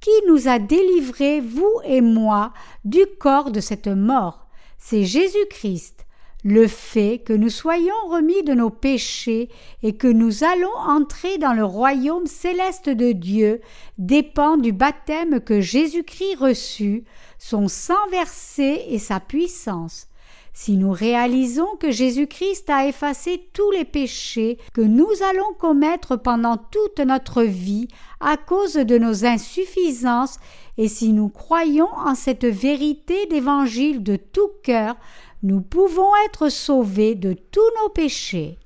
Qui 0.00 0.10
nous 0.26 0.48
a 0.48 0.58
délivrés, 0.58 1.40
vous 1.40 1.80
et 1.84 2.00
moi, 2.00 2.54
du 2.86 3.04
corps 3.18 3.50
de 3.50 3.60
cette 3.60 3.86
mort? 3.86 4.46
C'est 4.78 5.04
Jésus-Christ. 5.04 6.06
Le 6.42 6.66
fait 6.68 7.18
que 7.18 7.34
nous 7.34 7.50
soyons 7.50 8.08
remis 8.08 8.42
de 8.42 8.54
nos 8.54 8.70
péchés 8.70 9.50
et 9.82 9.98
que 9.98 10.06
nous 10.06 10.42
allons 10.42 10.74
entrer 10.74 11.36
dans 11.36 11.52
le 11.52 11.66
royaume 11.66 12.24
céleste 12.24 12.88
de 12.88 13.12
Dieu 13.12 13.60
dépend 13.98 14.56
du 14.56 14.72
baptême 14.72 15.40
que 15.40 15.60
Jésus-Christ 15.60 16.36
reçut, 16.36 17.04
son 17.38 17.68
sang 17.68 18.08
versé 18.10 18.86
et 18.88 18.98
sa 18.98 19.20
puissance. 19.20 20.06
Si 20.62 20.76
nous 20.76 20.92
réalisons 20.92 21.74
que 21.80 21.90
Jésus-Christ 21.90 22.68
a 22.68 22.86
effacé 22.86 23.48
tous 23.54 23.70
les 23.70 23.86
péchés 23.86 24.58
que 24.74 24.82
nous 24.82 25.08
allons 25.26 25.54
commettre 25.58 26.16
pendant 26.16 26.58
toute 26.58 27.00
notre 27.00 27.44
vie 27.44 27.88
à 28.20 28.36
cause 28.36 28.74
de 28.74 28.98
nos 28.98 29.24
insuffisances, 29.24 30.38
et 30.76 30.86
si 30.86 31.14
nous 31.14 31.30
croyons 31.30 31.88
en 31.96 32.14
cette 32.14 32.44
vérité 32.44 33.24
d'évangile 33.30 34.02
de 34.02 34.16
tout 34.16 34.50
cœur, 34.62 34.96
nous 35.42 35.62
pouvons 35.62 36.10
être 36.26 36.50
sauvés 36.50 37.14
de 37.14 37.32
tous 37.32 37.70
nos 37.82 37.88
péchés. 37.88 38.58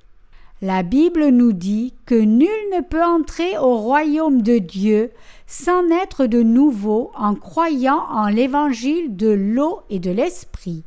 La 0.63 0.83
Bible 0.83 1.29
nous 1.29 1.53
dit 1.53 1.95
que 2.07 2.17
nul 2.17 2.49
ne 2.75 2.81
peut 2.81 3.05
entrer 3.05 3.57
au 3.57 3.77
royaume 3.77 4.43
de 4.43 4.59
Dieu 4.59 5.13
sans 5.47 5.85
naître 5.85 6.27
de 6.27 6.43
nouveau 6.43 7.13
en 7.15 7.37
croyant 7.37 8.05
en 8.11 8.27
l'évangile 8.27 9.15
de 9.15 9.29
l'eau 9.29 9.83
et 9.91 10.01
de 10.01 10.11
l'esprit. 10.11 10.83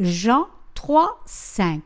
Jean 0.00 0.46
3, 0.76 1.20
5. 1.26 1.82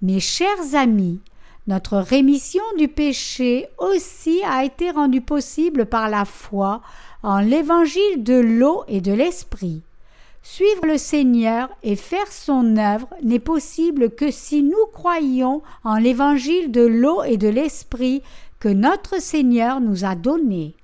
Mes 0.00 0.18
chers 0.18 0.74
amis, 0.74 1.20
notre 1.66 1.98
rémission 1.98 2.62
du 2.78 2.88
péché 2.88 3.66
aussi 3.76 4.40
a 4.48 4.64
été 4.64 4.90
rendue 4.90 5.20
possible 5.20 5.84
par 5.84 6.08
la 6.08 6.24
foi 6.24 6.80
en 7.22 7.40
l'évangile 7.40 8.22
de 8.22 8.32
l'eau 8.32 8.84
et 8.88 9.02
de 9.02 9.12
l'esprit. 9.12 9.82
Suivre 10.42 10.86
le 10.86 10.96
Seigneur 10.96 11.68
et 11.82 11.96
faire 11.96 12.32
son 12.32 12.78
œuvre 12.78 13.10
n'est 13.22 13.38
possible 13.38 14.08
que 14.08 14.30
si 14.30 14.62
nous 14.62 14.86
croyons 14.94 15.60
en 15.84 15.96
l'évangile 15.96 16.72
de 16.72 16.86
l'eau 16.86 17.24
et 17.24 17.36
de 17.36 17.48
l'esprit 17.48 18.22
que 18.58 18.70
notre 18.70 19.20
Seigneur 19.20 19.82
nous 19.82 20.06
a 20.06 20.14
donné. 20.14 20.74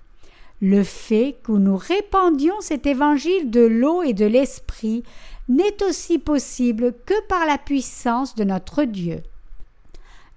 Le 0.60 0.84
fait 0.84 1.36
que 1.42 1.52
nous 1.52 1.78
répandions 1.78 2.60
cet 2.60 2.84
évangile 2.84 3.50
de 3.50 3.62
l'eau 3.62 4.02
et 4.02 4.12
de 4.12 4.26
l'esprit 4.26 5.04
n'est 5.50 5.82
aussi 5.82 6.18
possible 6.18 6.94
que 7.04 7.20
par 7.26 7.44
la 7.44 7.58
puissance 7.58 8.34
de 8.36 8.44
notre 8.44 8.84
Dieu. 8.84 9.22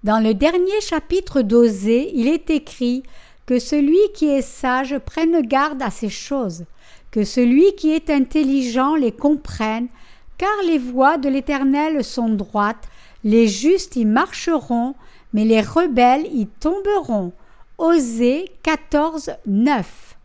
Dans 0.02 0.22
le 0.22 0.34
dernier 0.34 0.80
chapitre 0.82 1.40
d'Osée, 1.40 2.10
il 2.14 2.28
est 2.28 2.50
écrit 2.50 3.04
que 3.46 3.58
celui 3.58 4.00
qui 4.14 4.28
est 4.28 4.42
sage 4.42 4.98
prenne 4.98 5.40
garde 5.40 5.82
à 5.82 5.90
ces 5.90 6.10
choses, 6.10 6.64
que 7.10 7.24
celui 7.24 7.74
qui 7.76 7.92
est 7.92 8.10
intelligent 8.10 8.96
les 8.96 9.12
comprenne, 9.12 9.88
car 10.36 10.50
les 10.66 10.78
voies 10.78 11.16
de 11.16 11.28
l'Éternel 11.28 12.02
sont 12.02 12.28
droites, 12.28 12.88
les 13.22 13.46
justes 13.46 13.96
y 13.96 14.04
marcheront, 14.04 14.94
mais 15.32 15.44
les 15.44 15.60
rebelles 15.62 16.26
y 16.34 16.46
tomberont. 16.46 17.32
Osée 17.78 18.52
14, 18.64 19.30
9. 19.46 20.16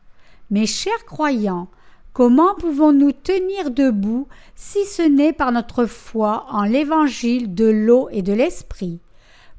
Mes 0.50 0.66
chers 0.66 1.06
croyants, 1.06 1.68
Comment 2.20 2.54
pouvons-nous 2.54 3.14
tenir 3.14 3.72
debout 3.72 4.28
si 4.54 4.84
ce 4.84 5.02
n'est 5.02 5.32
par 5.32 5.54
notre 5.54 5.86
foi 5.86 6.48
en 6.50 6.64
l'évangile 6.64 7.56
de 7.56 7.64
l'eau 7.64 8.10
et 8.12 8.22
de 8.22 8.34
l'esprit? 8.34 9.00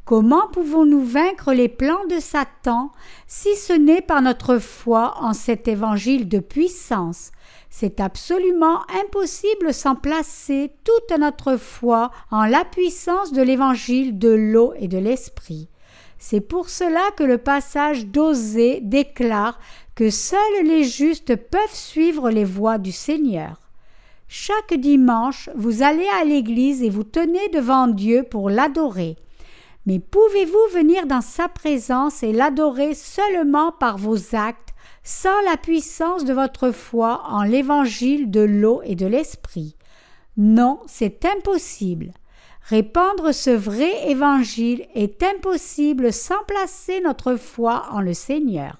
Comment 0.04 0.46
pouvons-nous 0.48 1.02
vaincre 1.02 1.54
les 1.54 1.70
plans 1.70 2.04
de 2.10 2.20
Satan 2.20 2.92
si 3.26 3.56
ce 3.56 3.72
n'est 3.72 4.02
par 4.02 4.20
notre 4.20 4.58
foi 4.58 5.14
en 5.22 5.32
cet 5.32 5.68
évangile 5.68 6.28
de 6.28 6.38
puissance? 6.38 7.30
C'est 7.70 7.98
absolument 7.98 8.80
impossible 9.06 9.72
sans 9.72 9.94
placer 9.94 10.70
toute 10.84 11.18
notre 11.18 11.56
foi 11.56 12.10
en 12.30 12.44
la 12.44 12.66
puissance 12.66 13.32
de 13.32 13.40
l'évangile 13.40 14.18
de 14.18 14.28
l'eau 14.28 14.74
et 14.76 14.86
de 14.86 14.98
l'esprit. 14.98 15.69
C'est 16.22 16.42
pour 16.42 16.68
cela 16.68 17.00
que 17.16 17.24
le 17.24 17.38
passage 17.38 18.06
d'Osée 18.06 18.80
déclare 18.82 19.58
que 19.94 20.10
seuls 20.10 20.38
les 20.64 20.84
justes 20.84 21.34
peuvent 21.34 21.72
suivre 21.74 22.30
les 22.30 22.44
voies 22.44 22.76
du 22.76 22.92
Seigneur. 22.92 23.70
Chaque 24.28 24.74
dimanche, 24.74 25.48
vous 25.56 25.82
allez 25.82 26.06
à 26.20 26.24
l'église 26.24 26.82
et 26.82 26.90
vous 26.90 27.04
tenez 27.04 27.48
devant 27.48 27.88
Dieu 27.88 28.22
pour 28.22 28.50
l'adorer. 28.50 29.16
Mais 29.86 29.98
pouvez-vous 29.98 30.74
venir 30.74 31.06
dans 31.06 31.22
sa 31.22 31.48
présence 31.48 32.22
et 32.22 32.32
l'adorer 32.32 32.94
seulement 32.94 33.72
par 33.72 33.96
vos 33.96 34.36
actes, 34.36 34.74
sans 35.02 35.40
la 35.50 35.56
puissance 35.56 36.26
de 36.26 36.34
votre 36.34 36.70
foi 36.70 37.22
en 37.30 37.44
l'évangile 37.44 38.30
de 38.30 38.40
l'eau 38.40 38.82
et 38.84 38.94
de 38.94 39.06
l'esprit? 39.06 39.74
Non, 40.36 40.80
c'est 40.86 41.24
impossible. 41.24 42.12
Répandre 42.70 43.34
ce 43.34 43.50
vrai 43.50 44.08
évangile 44.08 44.86
est 44.94 45.24
impossible 45.24 46.12
sans 46.12 46.40
placer 46.46 47.00
notre 47.00 47.34
foi 47.34 47.86
en 47.90 48.00
le 48.00 48.14
Seigneur. 48.14 48.76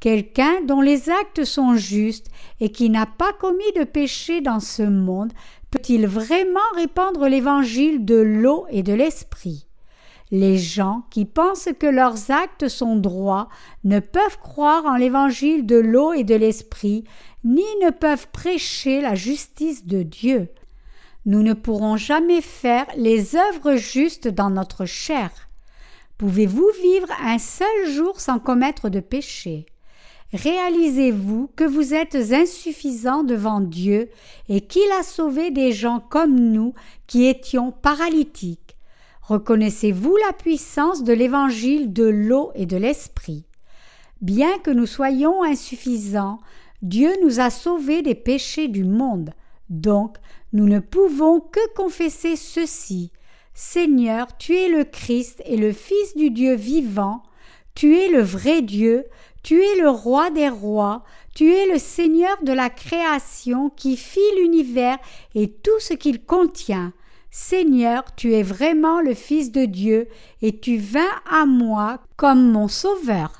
Quelqu'un 0.00 0.60
dont 0.66 0.82
les 0.82 1.08
actes 1.08 1.44
sont 1.44 1.76
justes 1.76 2.26
et 2.60 2.70
qui 2.70 2.90
n'a 2.90 3.06
pas 3.06 3.32
commis 3.32 3.72
de 3.74 3.84
péché 3.84 4.42
dans 4.42 4.60
ce 4.60 4.82
monde 4.82 5.32
peut-il 5.70 6.06
vraiment 6.06 6.60
répandre 6.74 7.26
l'évangile 7.26 8.04
de 8.04 8.16
l'eau 8.16 8.66
et 8.68 8.82
de 8.82 8.92
l'esprit? 8.92 9.66
Les 10.30 10.58
gens 10.58 11.04
qui 11.10 11.24
pensent 11.24 11.70
que 11.78 11.86
leurs 11.86 12.30
actes 12.30 12.68
sont 12.68 12.96
droits 12.96 13.48
ne 13.82 14.00
peuvent 14.00 14.38
croire 14.42 14.84
en 14.84 14.96
l'évangile 14.96 15.64
de 15.64 15.76
l'eau 15.76 16.12
et 16.12 16.24
de 16.24 16.34
l'esprit, 16.34 17.04
ni 17.44 17.64
ne 17.82 17.88
peuvent 17.88 18.28
prêcher 18.30 19.00
la 19.00 19.14
justice 19.14 19.86
de 19.86 20.02
Dieu. 20.02 20.50
Nous 21.30 21.44
ne 21.44 21.52
pourrons 21.52 21.96
jamais 21.96 22.40
faire 22.40 22.86
les 22.96 23.36
œuvres 23.36 23.76
justes 23.76 24.26
dans 24.26 24.50
notre 24.50 24.84
chair. 24.84 25.30
Pouvez-vous 26.18 26.68
vivre 26.82 27.06
un 27.24 27.38
seul 27.38 27.88
jour 27.88 28.18
sans 28.18 28.40
commettre 28.40 28.88
de 28.88 28.98
péché? 28.98 29.66
Réalisez-vous 30.32 31.48
que 31.54 31.62
vous 31.62 31.94
êtes 31.94 32.16
insuffisant 32.16 33.22
devant 33.22 33.60
Dieu 33.60 34.10
et 34.48 34.62
qu'il 34.62 34.90
a 34.98 35.04
sauvé 35.04 35.52
des 35.52 35.70
gens 35.70 36.00
comme 36.00 36.34
nous 36.34 36.74
qui 37.06 37.26
étions 37.26 37.70
paralytiques. 37.70 38.76
Reconnaissez-vous 39.22 40.16
la 40.26 40.32
puissance 40.32 41.04
de 41.04 41.12
l'évangile 41.12 41.92
de 41.92 42.06
l'eau 42.06 42.50
et 42.56 42.66
de 42.66 42.76
l'esprit? 42.76 43.44
Bien 44.20 44.58
que 44.64 44.72
nous 44.72 44.86
soyons 44.86 45.44
insuffisants, 45.44 46.40
Dieu 46.82 47.12
nous 47.22 47.38
a 47.38 47.50
sauvés 47.50 48.02
des 48.02 48.16
péchés 48.16 48.66
du 48.66 48.82
monde. 48.82 49.30
Donc, 49.70 50.16
nous 50.52 50.66
ne 50.66 50.80
pouvons 50.80 51.40
que 51.40 51.74
confesser 51.74 52.36
ceci. 52.36 53.12
Seigneur, 53.54 54.36
tu 54.36 54.56
es 54.56 54.68
le 54.68 54.84
Christ 54.84 55.42
et 55.46 55.56
le 55.56 55.72
Fils 55.72 56.16
du 56.16 56.30
Dieu 56.30 56.54
vivant, 56.54 57.22
tu 57.74 57.96
es 57.96 58.08
le 58.08 58.20
vrai 58.20 58.62
Dieu, 58.62 59.06
tu 59.42 59.62
es 59.62 59.76
le 59.80 59.88
roi 59.88 60.30
des 60.30 60.48
rois, 60.48 61.04
tu 61.34 61.52
es 61.52 61.66
le 61.66 61.78
Seigneur 61.78 62.36
de 62.42 62.52
la 62.52 62.68
création 62.68 63.70
qui 63.70 63.96
fit 63.96 64.20
l'univers 64.38 64.98
et 65.34 65.50
tout 65.50 65.78
ce 65.78 65.94
qu'il 65.94 66.24
contient. 66.24 66.92
Seigneur, 67.30 68.04
tu 68.16 68.34
es 68.34 68.42
vraiment 68.42 69.00
le 69.00 69.14
Fils 69.14 69.52
de 69.52 69.64
Dieu, 69.64 70.08
et 70.42 70.58
tu 70.58 70.78
vins 70.78 71.20
à 71.30 71.46
moi 71.46 72.00
comme 72.16 72.50
mon 72.50 72.66
Sauveur. 72.66 73.39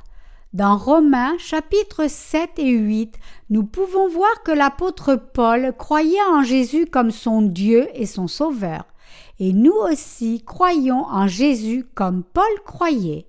Dans 0.52 0.76
Romains 0.76 1.38
chapitre 1.38 2.08
7 2.08 2.58
et 2.58 2.70
8, 2.70 3.14
nous 3.50 3.62
pouvons 3.62 4.08
voir 4.08 4.42
que 4.42 4.50
l'apôtre 4.50 5.14
Paul 5.14 5.72
croyait 5.78 6.18
en 6.28 6.42
Jésus 6.42 6.86
comme 6.86 7.12
son 7.12 7.40
Dieu 7.40 7.86
et 7.94 8.04
son 8.04 8.26
Sauveur. 8.26 8.84
Et 9.38 9.52
nous 9.52 9.70
aussi 9.70 10.42
croyons 10.44 11.04
en 11.04 11.28
Jésus 11.28 11.86
comme 11.94 12.24
Paul 12.24 12.50
croyait. 12.64 13.28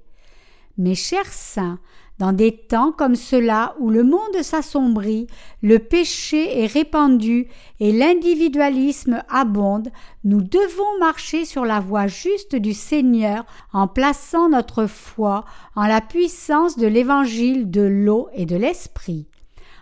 Mes 0.80 0.96
chers 0.96 1.32
saints, 1.32 1.78
dans 2.22 2.34
des 2.34 2.52
temps 2.52 2.92
comme 2.92 3.16
cela 3.16 3.74
où 3.80 3.90
le 3.90 4.04
monde 4.04 4.44
s'assombrit, 4.44 5.26
le 5.64 5.80
péché 5.80 6.62
est 6.62 6.68
répandu 6.68 7.48
et 7.80 7.92
l'individualisme 7.92 9.24
abonde, 9.28 9.90
nous 10.24 10.44
devons 10.44 11.00
marcher 11.00 11.46
sur 11.46 11.66
la 11.66 11.80
voie 11.80 12.06
juste 12.06 12.56
du 12.56 12.76
Seigneur 12.76 13.44
en 13.74 13.88
plaçant 13.88 14.50
notre 14.50 14.86
foi 14.86 15.46
en 15.76 15.88
la 15.88 16.00
puissance 16.00 16.78
de 16.78 16.86
l'évangile 16.86 17.72
de 17.72 17.82
l'eau 17.82 18.30
et 18.36 18.46
de 18.46 18.56
l'esprit. 18.56 19.26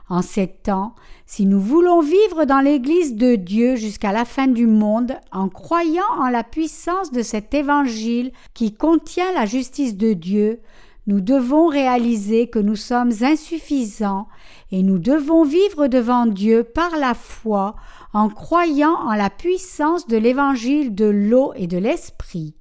En 0.08 0.21
ces 0.21 0.47
temps, 0.47 0.95
si 1.25 1.45
nous 1.45 1.60
voulons 1.60 1.99
vivre 1.99 2.45
dans 2.45 2.62
l'Église 2.62 3.15
de 3.15 3.36
Dieu 3.36 3.75
jusqu'à 3.75 4.13
la 4.13 4.23
fin 4.23 4.47
du 4.47 4.65
monde 4.65 5.12
en 5.34 5.49
croyant 5.49 6.10
en 6.17 6.30
la 6.30 6.45
puissance 6.45 7.12
de 7.12 7.21
cet 7.21 7.54
évangile 7.54 8.32
qui 8.54 8.73
contient 8.73 9.34
la 9.34 9.45
justice 9.45 9.97
de 9.97 10.13
Dieu, 10.13 10.62
nous 11.10 11.22
devons 11.22 11.65
réaliser 11.65 12.52
que 12.52 12.60
nous 12.60 12.76
sommes 12.76 13.12
insuffisants 13.22 14.28
et 14.72 14.84
nous 14.84 15.00
devons 15.00 15.43
vivre 15.43 15.88
devant 15.88 16.28
Dieu 16.28 16.63
par 16.63 16.98
la 16.98 17.15
foi 17.15 17.76
en 18.13 18.30
croyant 18.30 18.93
en 18.93 19.15
la 19.15 19.32
puissance 19.32 20.06
de 20.06 20.17
l'évangile 20.17 20.93
de 20.93 21.06
l'eau 21.06 21.52
et 21.56 21.65
de 21.65 21.80
l'esprit. 21.80 22.54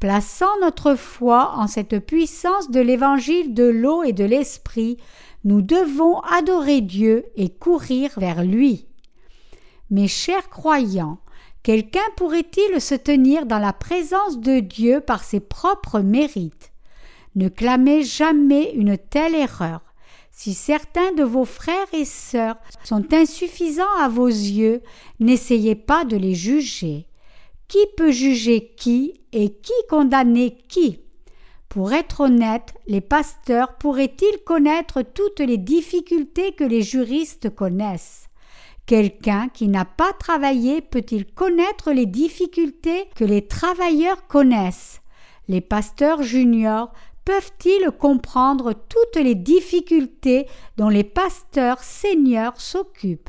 Plaçant 0.00 0.58
notre 0.62 0.96
foi 0.96 1.52
en 1.54 1.68
cette 1.68 2.00
puissance 2.00 2.72
de 2.72 2.80
l'évangile 2.80 3.54
de 3.54 3.62
l'eau 3.62 4.02
et 4.02 4.12
de 4.12 4.24
l'esprit, 4.24 4.96
nous 5.44 5.62
devons 5.62 6.18
adorer 6.22 6.80
Dieu 6.80 7.26
et 7.36 7.50
courir 7.50 8.10
vers 8.16 8.42
lui. 8.42 8.88
Mes 9.90 10.08
chers 10.08 10.50
croyants, 10.50 11.18
quelqu'un 11.62 12.08
pourrait-il 12.16 12.80
se 12.80 12.96
tenir 12.96 13.46
dans 13.46 13.60
la 13.60 13.72
présence 13.72 14.40
de 14.40 14.58
Dieu 14.58 15.00
par 15.00 15.22
ses 15.22 15.38
propres 15.38 16.00
mérites? 16.00 16.72
Ne 17.36 17.48
clamez 17.48 18.02
jamais 18.02 18.72
une 18.72 18.96
telle 18.96 19.34
erreur. 19.34 19.82
Si 20.30 20.54
certains 20.54 21.12
de 21.12 21.22
vos 21.22 21.44
frères 21.44 21.92
et 21.92 22.04
sœurs 22.04 22.56
sont 22.82 23.12
insuffisants 23.12 23.84
à 23.98 24.08
vos 24.08 24.26
yeux, 24.26 24.82
n'essayez 25.20 25.74
pas 25.74 26.04
de 26.04 26.16
les 26.16 26.34
juger. 26.34 27.06
Qui 27.68 27.78
peut 27.96 28.10
juger 28.10 28.72
qui 28.76 29.20
et 29.32 29.50
qui 29.50 29.72
condamner 29.88 30.56
qui? 30.68 31.00
Pour 31.68 31.92
être 31.92 32.22
honnête, 32.22 32.72
les 32.86 33.00
pasteurs 33.02 33.76
pourraient-ils 33.76 34.42
connaître 34.44 35.02
toutes 35.02 35.40
les 35.40 35.58
difficultés 35.58 36.52
que 36.52 36.64
les 36.64 36.82
juristes 36.82 37.54
connaissent? 37.54 38.28
Quelqu'un 38.86 39.48
qui 39.52 39.68
n'a 39.68 39.84
pas 39.84 40.12
travaillé 40.14 40.80
peut-il 40.80 41.26
connaître 41.26 41.92
les 41.92 42.06
difficultés 42.06 43.10
que 43.14 43.24
les 43.24 43.46
travailleurs 43.46 44.26
connaissent? 44.26 45.02
Les 45.48 45.60
pasteurs 45.60 46.22
juniors 46.22 46.92
peuvent-ils 47.26 47.90
comprendre 47.90 48.72
toutes 48.72 49.22
les 49.22 49.34
difficultés 49.34 50.46
dont 50.78 50.88
les 50.88 51.04
pasteurs 51.04 51.82
seigneurs 51.82 52.58
s'occupent? 52.58 53.28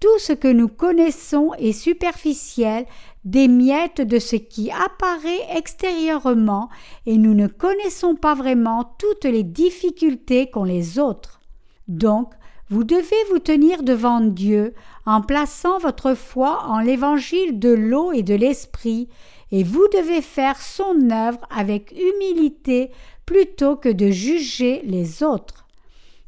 Tout 0.00 0.18
ce 0.18 0.32
que 0.32 0.48
nous 0.48 0.68
connaissons 0.68 1.52
est 1.54 1.72
superficiel, 1.72 2.84
des 3.24 3.46
miettes 3.46 4.00
de 4.00 4.18
ce 4.18 4.34
qui 4.34 4.72
apparaît 4.72 5.56
extérieurement, 5.56 6.68
et 7.06 7.16
nous 7.16 7.34
ne 7.34 7.46
connaissons 7.46 8.16
pas 8.16 8.34
vraiment 8.34 8.96
toutes 8.98 9.24
les 9.24 9.44
difficultés 9.44 10.50
qu'ont 10.50 10.64
les 10.64 10.98
autres. 10.98 11.40
Donc, 11.86 12.32
vous 12.68 12.82
devez 12.82 13.22
vous 13.30 13.38
tenir 13.38 13.84
devant 13.84 14.20
Dieu 14.20 14.74
en 15.06 15.20
plaçant 15.20 15.78
votre 15.78 16.14
foi 16.14 16.64
en 16.66 16.80
l'évangile 16.80 17.60
de 17.60 17.68
l'eau 17.68 18.10
et 18.10 18.24
de 18.24 18.34
l'esprit, 18.34 19.08
et 19.52 19.62
vous 19.62 19.86
devez 19.92 20.22
faire 20.22 20.60
son 20.60 21.10
œuvre 21.12 21.46
avec 21.54 21.92
humilité 21.92 22.90
plutôt 23.26 23.76
que 23.76 23.88
de 23.88 24.10
juger 24.10 24.82
les 24.84 25.22
autres. 25.22 25.66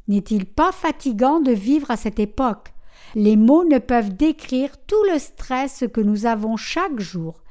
N'est-il 0.07 0.45
pas 0.45 0.71
fatigant 0.71 1.39
de 1.39 1.51
vivre 1.51 1.91
à 1.91 1.97
cette 1.97 2.19
époque? 2.19 2.73
Les 3.15 3.35
mots 3.35 3.63
ne 3.63 3.79
peuvent 3.79 4.15
décrire 4.15 4.77
tout 4.85 5.03
le 5.11 5.19
stress 5.19 5.85
que 5.93 6.01
nous 6.01 6.25
avons 6.25 6.57
chaque 6.57 6.99
jour. 6.99 7.43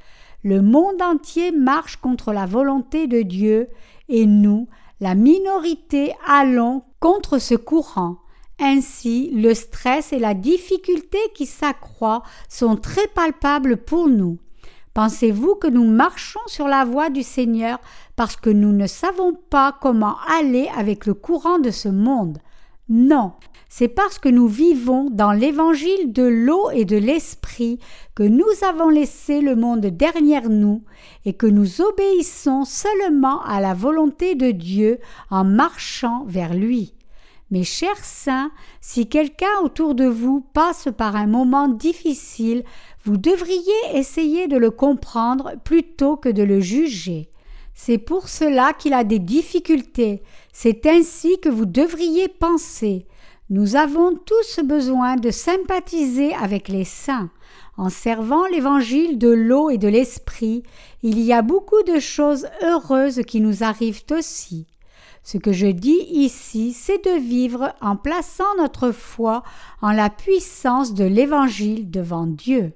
Le 0.43 0.61
monde 0.61 1.01
entier 1.01 1.51
marche 1.51 1.97
contre 1.97 2.31
la 2.31 2.45
volonté 2.45 3.07
de 3.07 3.23
Dieu 3.23 3.67
et 4.09 4.25
nous, 4.25 4.67
la 4.99 5.15
minorité, 5.15 6.13
allons 6.27 6.83
contre 6.99 7.39
ce 7.39 7.55
courant. 7.55 8.17
Ainsi, 8.59 9.31
le 9.33 9.53
stress 9.53 10.13
et 10.13 10.19
la 10.19 10.33
difficulté 10.33 11.17
qui 11.33 11.45
s'accroît 11.45 12.23
sont 12.47 12.77
très 12.77 13.07
palpables 13.07 13.77
pour 13.77 14.07
nous. 14.07 14.37
Pensez-vous 14.95 15.55
que 15.55 15.67
nous 15.67 15.83
marchons 15.83 16.39
sur 16.47 16.69
la 16.69 16.85
voie 16.85 17.09
du 17.09 17.21
Seigneur 17.21 17.79
parce 18.15 18.37
que 18.37 18.49
nous 18.49 18.71
ne 18.71 18.87
savons 18.87 19.33
pas 19.33 19.75
comment 19.81 20.15
aller 20.39 20.69
avec 20.73 21.05
le 21.05 21.13
courant 21.13 21.59
de 21.59 21.69
ce 21.69 21.89
monde? 21.89 22.37
Non, 22.87 23.33
c'est 23.67 23.89
parce 23.89 24.19
que 24.19 24.29
nous 24.29 24.47
vivons 24.47 25.09
dans 25.09 25.33
l'évangile 25.33 26.13
de 26.13 26.23
l'eau 26.23 26.69
et 26.71 26.85
de 26.85 26.95
l'esprit 26.95 27.77
que 28.15 28.23
nous 28.23 28.45
avons 28.65 28.87
laissé 28.87 29.41
le 29.41 29.57
monde 29.57 29.85
derrière 29.85 30.49
nous 30.49 30.81
et 31.25 31.33
que 31.33 31.45
nous 31.45 31.81
obéissons 31.81 32.63
seulement 32.63 33.43
à 33.43 33.59
la 33.59 33.73
volonté 33.73 34.35
de 34.35 34.51
Dieu 34.51 34.99
en 35.29 35.43
marchant 35.43 36.23
vers 36.25 36.53
lui. 36.53 36.93
Mes 37.51 37.63
chers 37.63 38.03
saints, 38.03 38.49
si 38.81 39.07
quelqu'un 39.07 39.59
autour 39.61 39.93
de 39.93 40.05
vous 40.05 40.41
passe 40.53 40.87
par 40.97 41.15
un 41.15 41.27
moment 41.27 41.67
difficile, 41.67 42.63
vous 43.05 43.17
devriez 43.17 43.71
essayer 43.93 44.47
de 44.47 44.57
le 44.57 44.71
comprendre 44.71 45.53
plutôt 45.63 46.17
que 46.17 46.29
de 46.29 46.41
le 46.41 46.59
juger. 46.59 47.29
C'est 47.75 47.99
pour 47.99 48.29
cela 48.29 48.73
qu'il 48.73 48.93
a 48.93 49.03
des 49.03 49.19
difficultés. 49.19 50.23
C'est 50.51 50.87
ainsi 50.87 51.39
que 51.39 51.49
vous 51.49 51.67
devriez 51.67 52.27
penser. 52.27 53.05
Nous 53.51 53.75
avons 53.75 54.15
tous 54.15 54.59
besoin 54.63 55.17
de 55.17 55.29
sympathiser 55.29 56.33
avec 56.33 56.67
les 56.67 56.83
saints. 56.83 57.29
En 57.77 57.89
servant 57.89 58.47
l'évangile 58.47 59.19
de 59.19 59.29
l'eau 59.29 59.69
et 59.69 59.77
de 59.77 59.87
l'esprit, 59.87 60.63
il 61.03 61.19
y 61.19 61.31
a 61.31 61.43
beaucoup 61.43 61.83
de 61.83 61.99
choses 61.99 62.47
heureuses 62.63 63.21
qui 63.27 63.39
nous 63.39 63.63
arrivent 63.63 64.05
aussi. 64.09 64.65
Ce 65.21 65.37
que 65.37 65.51
je 65.51 65.67
dis 65.67 66.07
ici, 66.09 66.73
c'est 66.73 67.03
de 67.05 67.19
vivre 67.19 67.71
en 67.81 67.97
plaçant 67.97 68.55
notre 68.57 68.91
foi 68.91 69.43
en 69.81 69.91
la 69.91 70.09
puissance 70.09 70.95
de 70.95 71.03
l'Évangile 71.03 71.91
devant 71.91 72.25
Dieu. 72.25 72.73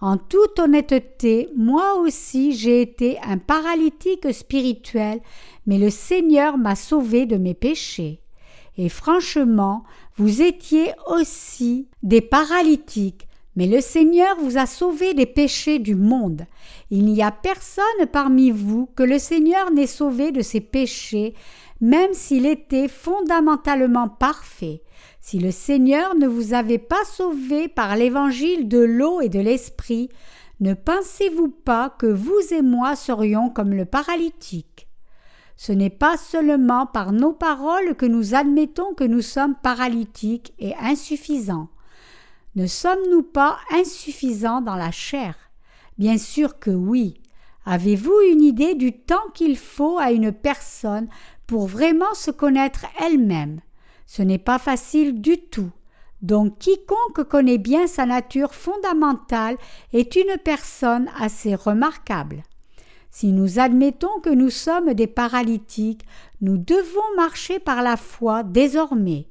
En 0.00 0.16
toute 0.16 0.58
honnêteté, 0.58 1.50
moi 1.54 1.96
aussi 1.96 2.52
j'ai 2.52 2.80
été 2.80 3.18
un 3.22 3.36
paralytique 3.36 4.32
spirituel, 4.32 5.20
mais 5.66 5.78
le 5.78 5.90
Seigneur 5.90 6.56
m'a 6.56 6.74
sauvé 6.74 7.26
de 7.26 7.36
mes 7.36 7.54
péchés. 7.54 8.20
Et 8.78 8.88
franchement, 8.88 9.84
vous 10.16 10.40
étiez 10.40 10.92
aussi 11.06 11.88
des 12.02 12.22
paralytiques, 12.22 13.28
mais 13.56 13.66
le 13.66 13.82
Seigneur 13.82 14.36
vous 14.40 14.56
a 14.56 14.64
sauvé 14.64 15.12
des 15.12 15.26
péchés 15.26 15.78
du 15.78 15.94
monde. 15.94 16.46
Il 16.90 17.04
n'y 17.04 17.22
a 17.22 17.30
personne 17.30 18.06
parmi 18.10 18.50
vous 18.50 18.88
que 18.96 19.02
le 19.02 19.18
Seigneur 19.18 19.70
n'ait 19.70 19.86
sauvé 19.86 20.32
de 20.32 20.40
ses 20.40 20.60
péchés, 20.60 21.34
même 21.80 22.12
s'il 22.12 22.46
était 22.46 22.88
fondamentalement 22.88 24.08
parfait. 24.08 24.82
Si 25.20 25.38
le 25.38 25.50
Seigneur 25.50 26.14
ne 26.14 26.26
vous 26.26 26.54
avait 26.54 26.78
pas 26.78 27.04
sauvé 27.04 27.68
par 27.68 27.96
l'évangile 27.96 28.68
de 28.68 28.78
l'eau 28.78 29.20
et 29.20 29.28
de 29.28 29.40
l'esprit, 29.40 30.08
ne 30.60 30.74
pensez-vous 30.74 31.48
pas 31.48 31.90
que 31.90 32.06
vous 32.06 32.40
et 32.50 32.62
moi 32.62 32.96
serions 32.96 33.48
comme 33.48 33.72
le 33.72 33.86
paralytique? 33.86 34.88
Ce 35.56 35.72
n'est 35.72 35.90
pas 35.90 36.16
seulement 36.16 36.86
par 36.86 37.12
nos 37.12 37.32
paroles 37.32 37.94
que 37.94 38.06
nous 38.06 38.34
admettons 38.34 38.94
que 38.94 39.04
nous 39.04 39.20
sommes 39.20 39.54
paralytiques 39.62 40.54
et 40.58 40.74
insuffisants. 40.80 41.68
Ne 42.56 42.66
sommes-nous 42.66 43.22
pas 43.22 43.58
insuffisants 43.70 44.60
dans 44.60 44.76
la 44.76 44.90
chair? 44.90 45.36
Bien 45.98 46.18
sûr 46.18 46.58
que 46.58 46.70
oui. 46.70 47.20
Avez-vous 47.66 48.18
une 48.32 48.42
idée 48.42 48.74
du 48.74 48.92
temps 48.92 49.28
qu'il 49.34 49.56
faut 49.56 49.98
à 49.98 50.12
une 50.12 50.32
personne 50.32 51.08
pour 51.50 51.66
vraiment 51.66 52.14
se 52.14 52.30
connaître 52.30 52.86
elle-même 53.04 53.58
Ce 54.06 54.22
n'est 54.22 54.38
pas 54.38 54.60
facile 54.60 55.20
du 55.20 55.36
tout. 55.36 55.72
Donc 56.22 56.60
quiconque 56.60 57.24
connaît 57.28 57.58
bien 57.58 57.88
sa 57.88 58.06
nature 58.06 58.54
fondamentale 58.54 59.56
est 59.92 60.14
une 60.14 60.36
personne 60.44 61.10
assez 61.18 61.56
remarquable. 61.56 62.44
Si 63.10 63.32
nous 63.32 63.58
admettons 63.58 64.20
que 64.22 64.30
nous 64.30 64.50
sommes 64.50 64.94
des 64.94 65.08
paralytiques, 65.08 66.06
nous 66.40 66.56
devons 66.56 67.16
marcher 67.16 67.58
par 67.58 67.82
la 67.82 67.96
foi 67.96 68.44
désormais. 68.44 69.26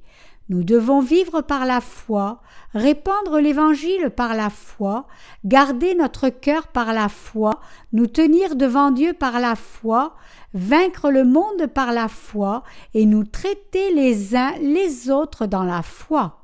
Nous 0.50 0.64
devons 0.64 1.00
vivre 1.00 1.42
par 1.42 1.68
la 1.68 1.80
foi, 1.80 2.42
répandre 2.74 3.40
l'Évangile 3.40 4.10
par 4.10 4.34
la 4.34 4.50
foi, 4.50 5.06
garder 5.46 5.94
notre 5.94 6.30
cœur 6.30 6.68
par 6.68 6.92
la 6.92 7.08
foi, 7.08 7.62
nous 7.94 8.08
tenir 8.08 8.56
devant 8.56 8.90
Dieu 8.90 9.14
par 9.14 9.40
la 9.40 9.56
foi, 9.56 10.16
vaincre 10.56 11.12
le 11.12 11.24
monde 11.24 11.68
par 11.68 11.94
la 11.94 12.08
foi 12.08 12.64
et 12.96 13.06
nous 13.06 13.24
traiter 13.24 13.94
les 13.94 14.36
uns 14.36 14.54
les 14.60 15.12
autres 15.12 15.46
dans 15.46 15.64
la 15.64 15.84
foi. 15.84 16.40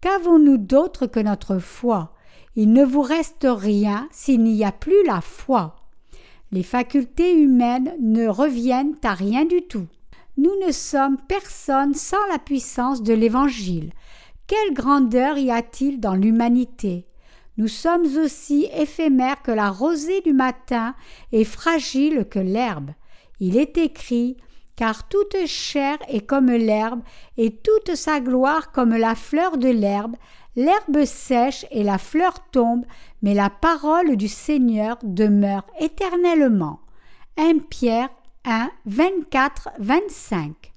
Qu'avons-nous 0.00 0.56
d'autre 0.56 1.06
que 1.06 1.20
notre 1.20 1.58
foi? 1.58 2.14
Il 2.54 2.72
ne 2.72 2.84
vous 2.84 3.02
reste 3.02 3.46
rien 3.48 4.08
s'il 4.12 4.44
n'y 4.44 4.64
a 4.64 4.70
plus 4.70 5.04
la 5.04 5.20
foi. 5.20 5.74
Les 6.52 6.62
facultés 6.62 7.34
humaines 7.34 7.94
ne 8.00 8.28
reviennent 8.28 8.94
à 9.02 9.14
rien 9.14 9.44
du 9.44 9.62
tout. 9.62 9.86
Nous 10.36 10.54
ne 10.66 10.72
sommes 10.72 11.18
personne 11.28 11.94
sans 11.94 12.24
la 12.30 12.38
puissance 12.38 13.02
de 13.02 13.14
l'Évangile. 13.14 13.92
Quelle 14.46 14.74
grandeur 14.74 15.38
y 15.38 15.50
a-t-il 15.50 16.00
dans 16.00 16.14
l'humanité? 16.14 17.06
Nous 17.56 17.68
sommes 17.68 18.06
aussi 18.16 18.68
éphémères 18.74 19.42
que 19.42 19.50
la 19.50 19.70
rosée 19.70 20.20
du 20.22 20.32
matin 20.32 20.94
et 21.32 21.44
fragiles 21.44 22.26
que 22.28 22.38
l'herbe. 22.38 22.90
Il 23.38 23.56
est 23.56 23.76
écrit 23.78 24.36
car 24.80 25.06
toute 25.08 25.36
chair 25.44 25.98
est 26.08 26.26
comme 26.26 26.50
l'herbe, 26.50 27.02
et 27.36 27.54
toute 27.54 27.96
sa 27.96 28.18
gloire 28.18 28.72
comme 28.72 28.96
la 28.96 29.14
fleur 29.14 29.58
de 29.58 29.68
l'herbe. 29.68 30.16
L'herbe 30.56 31.04
sèche 31.04 31.66
et 31.70 31.82
la 31.82 31.98
fleur 31.98 32.48
tombe, 32.50 32.86
mais 33.20 33.34
la 33.34 33.50
parole 33.50 34.16
du 34.16 34.26
Seigneur 34.26 34.96
demeure 35.02 35.66
éternellement. 35.78 36.80
1 37.36 37.58
Pierre 37.68 38.08
1, 38.44 38.70
24, 38.86 39.68
25. 39.78 40.72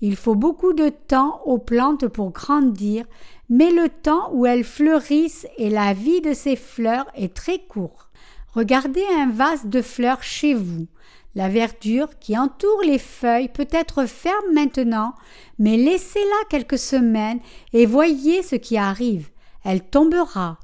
Il 0.00 0.16
faut 0.16 0.34
beaucoup 0.34 0.72
de 0.72 0.88
temps 0.88 1.42
aux 1.44 1.58
plantes 1.58 2.08
pour 2.08 2.30
grandir, 2.30 3.04
mais 3.50 3.70
le 3.70 3.88
temps 3.88 4.30
où 4.32 4.46
elles 4.46 4.64
fleurissent 4.64 5.46
et 5.58 5.68
la 5.68 5.92
vie 5.92 6.20
de 6.22 6.32
ces 6.32 6.56
fleurs 6.56 7.06
est 7.14 7.34
très 7.34 7.58
court. 7.58 8.08
Regardez 8.54 9.04
un 9.14 9.28
vase 9.28 9.66
de 9.66 9.82
fleurs 9.82 10.22
chez 10.22 10.54
vous. 10.54 10.86
La 11.34 11.50
verdure 11.50 12.18
qui 12.18 12.38
entoure 12.38 12.80
les 12.82 12.98
feuilles 12.98 13.50
peut 13.50 13.68
être 13.70 14.06
ferme 14.06 14.54
maintenant, 14.54 15.14
mais 15.58 15.76
laissez-la 15.76 16.48
quelques 16.48 16.78
semaines 16.78 17.40
et 17.74 17.84
voyez 17.84 18.42
ce 18.42 18.56
qui 18.56 18.78
arrive. 18.78 19.28
Elle 19.64 19.82
tombera. 19.82 20.58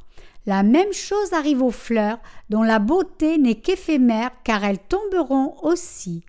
La 0.47 0.63
même 0.63 0.93
chose 0.93 1.33
arrive 1.33 1.63
aux 1.63 1.71
fleurs, 1.71 2.19
dont 2.51 2.63
la 2.63 2.79
beauté 2.79 3.39
n'est 3.39 3.61
qu'éphémère, 3.61 4.31
car 4.45 4.65
elles 4.65 4.79
tomberont 4.79 5.57
aussi. 5.63 6.25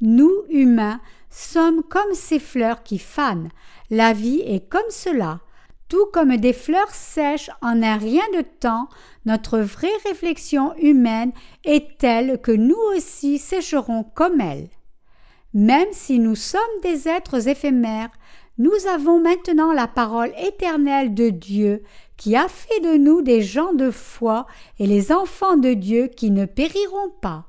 Nous, 0.00 0.32
humains, 0.50 1.00
sommes 1.30 1.82
comme 1.82 2.14
ces 2.14 2.38
fleurs 2.38 2.82
qui 2.82 2.98
fanent. 2.98 3.48
La 3.90 4.12
vie 4.12 4.40
est 4.40 4.68
comme 4.68 4.90
cela. 4.90 5.40
Tout 5.88 6.06
comme 6.12 6.36
des 6.36 6.52
fleurs 6.52 6.94
sèches 6.94 7.50
en 7.62 7.82
un 7.82 7.96
rien 7.96 8.24
de 8.36 8.42
temps, 8.42 8.88
notre 9.26 9.58
vraie 9.58 9.96
réflexion 10.06 10.74
humaine 10.76 11.32
est 11.64 11.98
telle 11.98 12.40
que 12.40 12.52
nous 12.52 12.78
aussi 12.94 13.38
sécherons 13.38 14.02
comme 14.02 14.40
elle. 14.40 14.68
Même 15.52 15.92
si 15.92 16.18
nous 16.18 16.34
sommes 16.34 16.60
des 16.82 17.08
êtres 17.08 17.48
éphémères, 17.48 18.10
nous 18.58 18.86
avons 18.92 19.20
maintenant 19.20 19.72
la 19.72 19.86
parole 19.86 20.32
éternelle 20.38 21.14
de 21.14 21.30
Dieu 21.30 21.82
qui 22.16 22.36
a 22.36 22.48
fait 22.48 22.80
de 22.80 22.96
nous 22.96 23.22
des 23.22 23.42
gens 23.42 23.72
de 23.72 23.90
foi 23.90 24.46
et 24.78 24.86
les 24.86 25.12
enfants 25.12 25.56
de 25.56 25.72
Dieu 25.74 26.08
qui 26.08 26.30
ne 26.30 26.44
périront 26.44 27.10
pas. 27.20 27.46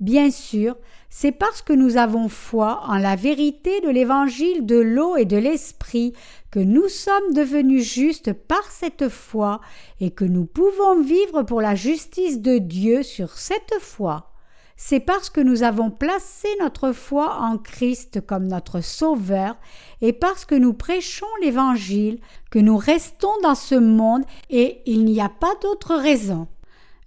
Bien 0.00 0.30
sûr, 0.30 0.76
c'est 1.08 1.32
parce 1.32 1.62
que 1.62 1.72
nous 1.72 1.96
avons 1.96 2.28
foi 2.28 2.82
en 2.86 2.98
la 2.98 3.16
vérité 3.16 3.80
de 3.80 3.88
l'évangile 3.88 4.66
de 4.66 4.76
l'eau 4.76 5.16
et 5.16 5.24
de 5.24 5.38
l'esprit 5.38 6.12
que 6.50 6.60
nous 6.60 6.88
sommes 6.88 7.32
devenus 7.32 7.84
justes 7.84 8.34
par 8.34 8.70
cette 8.70 9.08
foi 9.08 9.60
et 10.00 10.10
que 10.10 10.26
nous 10.26 10.44
pouvons 10.44 11.00
vivre 11.00 11.42
pour 11.42 11.62
la 11.62 11.74
justice 11.74 12.40
de 12.42 12.58
Dieu 12.58 13.02
sur 13.02 13.38
cette 13.38 13.74
foi. 13.80 14.30
C'est 14.78 15.00
parce 15.00 15.30
que 15.30 15.40
nous 15.40 15.62
avons 15.62 15.90
placé 15.90 16.48
notre 16.60 16.92
foi 16.92 17.38
en 17.40 17.56
Christ 17.56 18.20
comme 18.26 18.46
notre 18.46 18.82
Sauveur 18.82 19.56
et 20.02 20.12
parce 20.12 20.44
que 20.44 20.54
nous 20.54 20.74
prêchons 20.74 21.26
l'Évangile 21.40 22.20
que 22.50 22.58
nous 22.58 22.76
restons 22.76 23.32
dans 23.42 23.54
ce 23.54 23.74
monde 23.74 24.24
et 24.50 24.82
il 24.84 25.06
n'y 25.06 25.20
a 25.20 25.30
pas 25.30 25.54
d'autre 25.62 25.94
raison. 25.94 26.46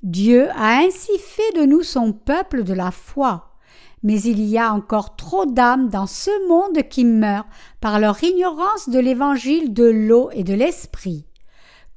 Dieu 0.02 0.50
a 0.52 0.80
ainsi 0.80 1.12
fait 1.20 1.60
de 1.60 1.66
nous 1.66 1.84
son 1.84 2.12
peuple 2.12 2.64
de 2.64 2.74
la 2.74 2.90
foi. 2.90 3.46
Mais 4.02 4.20
il 4.22 4.40
y 4.46 4.58
a 4.58 4.74
encore 4.74 5.18
trop 5.18 5.46
d'âmes 5.46 5.90
dans 5.90 6.08
ce 6.08 6.48
monde 6.48 6.88
qui 6.90 7.04
meurent 7.04 7.48
par 7.82 8.00
leur 8.00 8.24
ignorance 8.24 8.90
de 8.90 8.98
l'évangile 8.98 9.74
de 9.74 9.84
l'eau 9.84 10.30
et 10.32 10.44
de 10.44 10.54
l'esprit. 10.54 11.26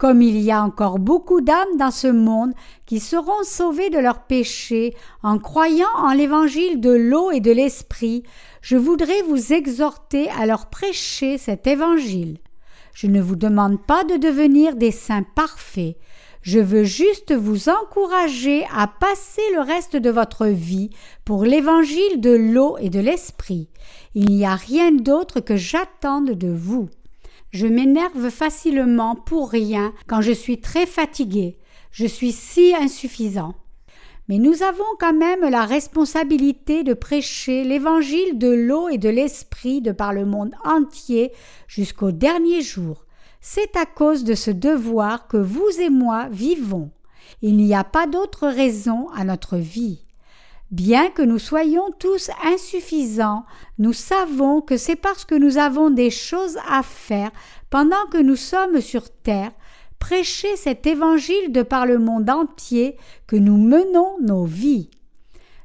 Comme 0.02 0.20
il 0.20 0.40
y 0.40 0.50
a 0.50 0.64
encore 0.64 0.98
beaucoup 0.98 1.42
d'âmes 1.42 1.76
dans 1.78 1.92
ce 1.92 2.08
monde 2.08 2.54
qui 2.86 2.98
seront 2.98 3.44
sauvées 3.44 3.88
de 3.88 4.00
leurs 4.00 4.24
péchés 4.24 4.96
en 5.22 5.38
croyant 5.38 5.94
en 5.96 6.12
l'évangile 6.12 6.80
de 6.80 6.90
l'eau 6.90 7.30
et 7.30 7.38
de 7.38 7.52
l'esprit, 7.52 8.24
je 8.62 8.76
voudrais 8.76 9.22
vous 9.28 9.52
exhorter 9.52 10.28
à 10.30 10.44
leur 10.44 10.70
prêcher 10.70 11.38
cet 11.38 11.68
évangile. 11.68 12.38
Je 12.94 13.06
ne 13.06 13.20
vous 13.20 13.36
demande 13.36 13.80
pas 13.80 14.02
de 14.02 14.16
devenir 14.16 14.74
des 14.74 14.90
saints 14.90 15.24
parfaits, 15.36 15.94
je 16.42 16.58
veux 16.58 16.82
juste 16.82 17.32
vous 17.32 17.68
encourager 17.68 18.66
à 18.76 18.88
passer 18.88 19.42
le 19.54 19.60
reste 19.60 19.94
de 19.94 20.10
votre 20.10 20.46
vie 20.46 20.90
pour 21.24 21.44
l'évangile 21.44 22.20
de 22.20 22.32
l'eau 22.32 22.76
et 22.80 22.90
de 22.90 22.98
l'esprit. 22.98 23.68
Il 24.16 24.34
n'y 24.34 24.44
a 24.44 24.56
rien 24.56 24.90
d'autre 24.90 25.38
que 25.38 25.54
j'attende 25.54 26.32
de 26.32 26.48
vous. 26.48 26.88
Je 27.52 27.66
m'énerve 27.66 28.30
facilement 28.30 29.14
pour 29.14 29.50
rien 29.50 29.92
quand 30.06 30.22
je 30.22 30.32
suis 30.32 30.60
très 30.60 30.86
fatigué. 30.86 31.58
Je 31.90 32.06
suis 32.06 32.32
si 32.32 32.74
insuffisant. 32.74 33.54
Mais 34.28 34.38
nous 34.38 34.62
avons 34.62 34.84
quand 34.98 35.12
même 35.12 35.42
la 35.42 35.66
responsabilité 35.66 36.82
de 36.82 36.94
prêcher 36.94 37.64
l'évangile 37.64 38.38
de 38.38 38.48
l'eau 38.48 38.88
et 38.88 38.96
de 38.96 39.10
l'esprit 39.10 39.82
de 39.82 39.92
par 39.92 40.14
le 40.14 40.24
monde 40.24 40.54
entier 40.64 41.32
jusqu'au 41.66 42.10
dernier 42.10 42.62
jour. 42.62 43.04
C'est 43.42 43.76
à 43.76 43.84
cause 43.84 44.24
de 44.24 44.34
ce 44.34 44.50
devoir 44.50 45.26
que 45.26 45.36
vous 45.36 45.68
et 45.78 45.90
moi 45.90 46.28
vivons. 46.30 46.90
Il 47.42 47.56
n'y 47.58 47.74
a 47.74 47.84
pas 47.84 48.06
d'autre 48.06 48.48
raison 48.48 49.08
à 49.10 49.24
notre 49.24 49.58
vie. 49.58 50.06
Bien 50.72 51.11
que 51.11 51.20
nous 51.20 51.38
soyons 51.38 51.90
tous 51.98 52.30
insuffisants, 52.42 53.44
nous 53.78 53.92
savons 53.92 54.62
que 54.62 54.78
c'est 54.78 54.96
parce 54.96 55.26
que 55.26 55.35
nous 55.35 55.58
avons 55.58 55.90
des 55.90 56.08
choses 56.08 56.56
à 56.66 56.82
faire 56.82 57.30
pendant 57.68 58.06
que 58.11 58.16
nous 58.16 58.37
sommes 58.37 58.80
sur 58.80 59.11
terre, 59.11 59.52
prêcher 59.98 60.56
cet 60.56 60.87
évangile 60.87 61.52
de 61.52 61.61
par 61.61 61.85
le 61.85 61.98
monde 61.98 62.30
entier 62.30 62.96
que 63.26 63.37
nous 63.37 63.58
menons 63.58 64.16
nos 64.22 64.46
vies. 64.46 64.88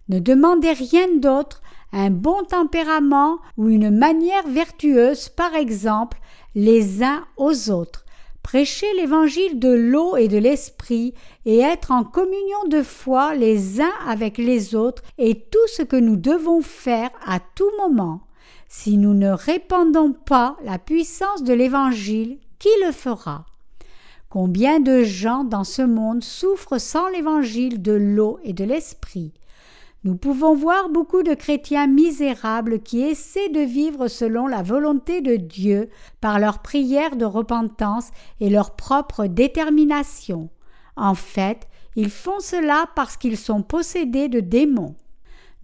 Ne 0.09 0.19
demandez 0.19 0.73
rien 0.73 1.07
d'autre, 1.15 1.61
un 1.93 2.09
bon 2.09 2.43
tempérament 2.43 3.37
ou 3.55 3.69
une 3.69 3.97
manière 3.97 4.45
vertueuse, 4.49 5.29
par 5.29 5.55
exemple, 5.55 6.17
les 6.53 7.01
uns 7.01 7.23
aux 7.37 7.69
autres, 7.69 8.03
prêcher 8.47 8.87
l'évangile 8.95 9.59
de 9.59 9.73
l'eau 9.73 10.15
et 10.15 10.29
de 10.29 10.37
l'esprit, 10.37 11.13
et 11.43 11.57
être 11.57 11.91
en 11.91 12.05
communion 12.05 12.63
de 12.69 12.81
foi 12.81 13.35
les 13.35 13.81
uns 13.81 13.93
avec 14.07 14.37
les 14.37 14.73
autres 14.73 15.03
est 15.17 15.51
tout 15.51 15.67
ce 15.67 15.81
que 15.81 15.97
nous 15.97 16.15
devons 16.15 16.61
faire 16.61 17.09
à 17.25 17.41
tout 17.41 17.69
moment. 17.77 18.21
Si 18.69 18.97
nous 18.97 19.13
ne 19.13 19.31
répandons 19.31 20.13
pas 20.13 20.55
la 20.63 20.79
puissance 20.79 21.43
de 21.43 21.51
l'évangile, 21.51 22.37
qui 22.57 22.69
le 22.85 22.93
fera? 22.93 23.45
Combien 24.29 24.79
de 24.79 25.03
gens 25.03 25.43
dans 25.43 25.65
ce 25.65 25.81
monde 25.81 26.23
souffrent 26.23 26.79
sans 26.79 27.09
l'évangile 27.09 27.81
de 27.81 27.91
l'eau 27.91 28.39
et 28.45 28.53
de 28.53 28.63
l'esprit? 28.63 29.33
Nous 30.07 30.15
pouvons 30.15 30.55
voir 30.55 30.87
beaucoup 30.87 31.21
de 31.21 31.33
chrétiens 31.33 31.85
misérables 31.85 32.79
qui 32.79 33.01
essaient 33.01 33.49
de 33.49 33.59
vivre 33.59 34.07
selon 34.07 34.47
la 34.47 34.63
volonté 34.63 35.19
de 35.19 35.35
Dieu 35.35 35.89
par 36.21 36.39
leur 36.39 36.59
prière 36.59 37.17
de 37.17 37.25
repentance 37.25 38.11
et 38.39 38.49
leur 38.49 38.77
propre 38.77 39.25
détermination. 39.25 40.47
En 40.95 41.13
fait, 41.13 41.67
ils 41.97 42.09
font 42.09 42.39
cela 42.39 42.85
parce 42.95 43.17
qu'ils 43.17 43.35
sont 43.35 43.63
possédés 43.63 44.29
de 44.29 44.39
démons. 44.39 44.95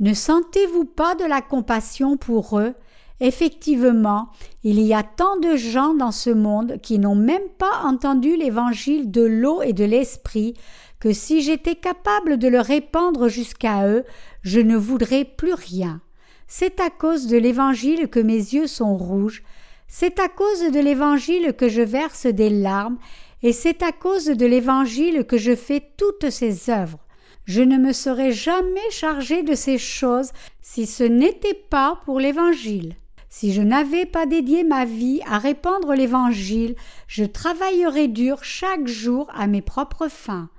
Ne 0.02 0.14
sentez-vous 0.14 0.84
pas 0.84 1.16
de 1.16 1.24
la 1.24 1.40
compassion 1.40 2.18
pour 2.18 2.60
eux? 2.60 2.74
Effectivement, 3.22 4.28
il 4.66 4.82
y 4.82 4.94
a 4.94 5.04
tant 5.04 5.38
de 5.38 5.56
gens 5.56 5.94
dans 5.94 6.12
ce 6.12 6.32
monde 6.32 6.82
qui 6.84 7.00
n'ont 7.00 7.16
même 7.16 7.48
pas 7.58 7.84
entendu 7.86 8.36
l'évangile 8.36 9.10
de 9.10 9.22
l'eau 9.22 9.62
et 9.62 9.72
de 9.72 9.86
l'esprit 9.86 10.56
que 11.00 11.12
si 11.12 11.42
j'étais 11.42 11.76
capable 11.76 12.38
de 12.38 12.48
le 12.48 12.62
répandre 12.62 13.28
jusqu'à 13.28 13.88
eux, 13.90 14.06
je 14.44 14.60
ne 14.60 14.78
voudrais 14.78 15.26
plus 15.26 15.54
rien. 15.54 16.02
C'est 16.48 16.80
à 16.80 16.90
cause 16.90 17.28
de 17.28 17.38
l'Évangile 17.38 18.10
que 18.10 18.20
mes 18.20 18.36
yeux 18.36 18.68
sont 18.68 18.96
rouges, 18.96 19.44
c'est 19.88 20.20
à 20.20 20.28
cause 20.28 20.72
de 20.72 20.80
l'Évangile 20.80 21.54
que 21.54 21.70
je 21.70 21.82
verse 21.82 22.26
des 22.26 22.50
larmes, 22.50 22.98
et 23.42 23.54
c'est 23.54 23.84
à 23.84 23.92
cause 23.92 24.26
de 24.26 24.46
l'Évangile 24.46 25.26
que 25.26 25.38
je 25.38 25.56
fais 25.56 25.84
toutes 25.98 26.30
ces 26.30 26.70
œuvres. 26.70 27.00
Je 27.46 27.62
ne 27.62 27.78
me 27.78 27.92
serais 27.92 28.32
jamais 28.32 28.90
chargé 28.90 29.44
de 29.44 29.54
ces 29.54 29.78
choses 29.78 30.32
si 30.62 30.86
ce 30.86 31.04
n'était 31.04 31.54
pas 31.70 32.02
pour 32.06 32.20
l'Évangile. 32.20 32.96
Si 33.30 33.52
je 33.52 33.62
n'avais 33.62 34.06
pas 34.06 34.26
dédié 34.26 34.64
ma 34.64 34.86
vie 34.86 35.20
à 35.26 35.40
répandre 35.40 35.94
l'Évangile, 35.94 36.76
je 37.08 37.26
travaillerais 37.26 38.08
dur 38.08 38.44
chaque 38.44 38.88
jour 38.88 39.28
à 39.34 39.48
mes 39.48 39.62
propres 39.62 40.08
fins. 40.08 40.50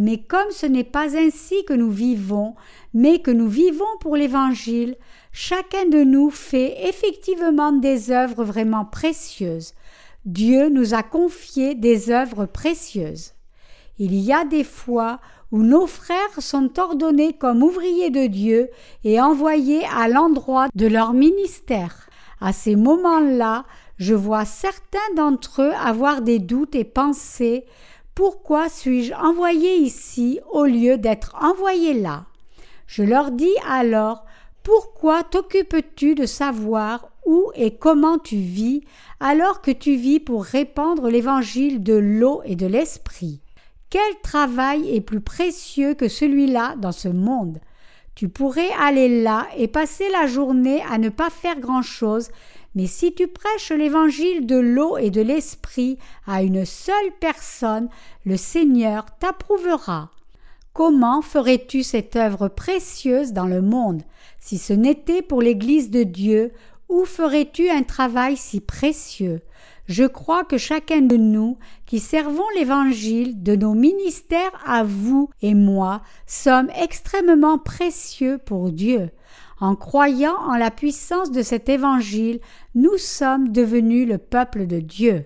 Mais 0.00 0.16
comme 0.16 0.50
ce 0.50 0.64
n'est 0.64 0.82
pas 0.82 1.14
ainsi 1.14 1.62
que 1.66 1.74
nous 1.74 1.90
vivons, 1.90 2.54
mais 2.94 3.18
que 3.18 3.30
nous 3.30 3.48
vivons 3.48 3.84
pour 4.00 4.16
l'Évangile, 4.16 4.96
chacun 5.30 5.84
de 5.90 6.02
nous 6.04 6.30
fait 6.30 6.88
effectivement 6.88 7.70
des 7.70 8.10
œuvres 8.10 8.42
vraiment 8.42 8.86
précieuses. 8.86 9.74
Dieu 10.24 10.70
nous 10.70 10.94
a 10.94 11.02
confié 11.02 11.74
des 11.74 12.10
œuvres 12.10 12.46
précieuses. 12.46 13.32
Il 13.98 14.14
y 14.14 14.32
a 14.32 14.46
des 14.46 14.64
fois 14.64 15.20
où 15.52 15.62
nos 15.62 15.86
frères 15.86 16.38
sont 16.38 16.78
ordonnés 16.78 17.34
comme 17.34 17.62
ouvriers 17.62 18.08
de 18.08 18.26
Dieu 18.26 18.70
et 19.04 19.20
envoyés 19.20 19.82
à 19.94 20.08
l'endroit 20.08 20.68
de 20.74 20.86
leur 20.86 21.12
ministère. 21.12 22.08
À 22.40 22.54
ces 22.54 22.74
moments-là, 22.74 23.66
je 23.98 24.14
vois 24.14 24.46
certains 24.46 24.98
d'entre 25.14 25.60
eux 25.60 25.74
avoir 25.74 26.22
des 26.22 26.38
doutes 26.38 26.74
et 26.74 26.84
penser 26.84 27.66
pourquoi 28.20 28.68
suis-je 28.68 29.14
envoyé 29.14 29.76
ici 29.76 30.40
au 30.52 30.66
lieu 30.66 30.98
d'être 30.98 31.34
envoyé 31.40 31.94
là? 31.94 32.26
Je 32.86 33.02
leur 33.02 33.30
dis 33.30 33.56
alors 33.66 34.26
pourquoi 34.62 35.22
t'occupes-tu 35.22 36.14
de 36.14 36.26
savoir 36.26 37.08
où 37.24 37.50
et 37.54 37.76
comment 37.76 38.18
tu 38.18 38.36
vis 38.36 38.82
alors 39.20 39.62
que 39.62 39.70
tu 39.70 39.96
vis 39.96 40.20
pour 40.20 40.44
répandre 40.44 41.08
l'évangile 41.08 41.82
de 41.82 41.94
l'eau 41.94 42.42
et 42.44 42.56
de 42.56 42.66
l'esprit? 42.66 43.40
Quel 43.88 44.20
travail 44.22 44.94
est 44.94 45.00
plus 45.00 45.22
précieux 45.22 45.94
que 45.94 46.08
celui-là 46.08 46.74
dans 46.76 46.92
ce 46.92 47.08
monde? 47.08 47.58
Tu 48.14 48.28
pourrais 48.28 48.70
aller 48.78 49.22
là 49.22 49.46
et 49.56 49.66
passer 49.66 50.10
la 50.10 50.26
journée 50.26 50.82
à 50.90 50.98
ne 50.98 51.08
pas 51.08 51.30
faire 51.30 51.58
grand-chose, 51.58 52.28
mais 52.74 52.86
si 52.86 53.14
tu 53.14 53.26
prêches 53.26 53.72
l'évangile 53.72 54.46
de 54.46 54.56
l'eau 54.56 54.96
et 54.96 55.10
de 55.10 55.20
l'esprit 55.20 55.98
à 56.26 56.42
une 56.42 56.64
seule 56.64 57.12
personne, 57.20 57.88
le 58.24 58.36
Seigneur 58.36 59.06
t'approuvera. 59.18 60.10
Comment 60.72 61.20
ferais-tu 61.20 61.82
cette 61.82 62.14
œuvre 62.14 62.48
précieuse 62.48 63.32
dans 63.32 63.46
le 63.46 63.60
monde? 63.60 64.02
Si 64.38 64.56
ce 64.56 64.72
n'était 64.72 65.22
pour 65.22 65.42
l'Église 65.42 65.90
de 65.90 66.04
Dieu, 66.04 66.52
où 66.88 67.04
ferais-tu 67.04 67.68
un 67.68 67.82
travail 67.82 68.36
si 68.36 68.60
précieux? 68.60 69.40
Je 69.86 70.04
crois 70.04 70.44
que 70.44 70.56
chacun 70.56 71.00
de 71.00 71.16
nous, 71.16 71.58
qui 71.86 71.98
servons 71.98 72.48
l'Évangile 72.54 73.42
de 73.42 73.56
nos 73.56 73.74
ministères 73.74 74.52
à 74.64 74.84
vous 74.84 75.28
et 75.42 75.54
moi, 75.54 76.02
sommes 76.26 76.70
extrêmement 76.80 77.58
précieux 77.58 78.38
pour 78.38 78.70
Dieu. 78.70 79.10
En 79.60 79.76
croyant 79.76 80.36
en 80.48 80.56
la 80.56 80.70
puissance 80.70 81.30
de 81.30 81.42
cet 81.42 81.68
Évangile, 81.68 82.40
nous 82.74 82.96
sommes 82.96 83.52
devenus 83.52 84.08
le 84.08 84.18
peuple 84.18 84.66
de 84.66 84.80
Dieu 84.80 85.24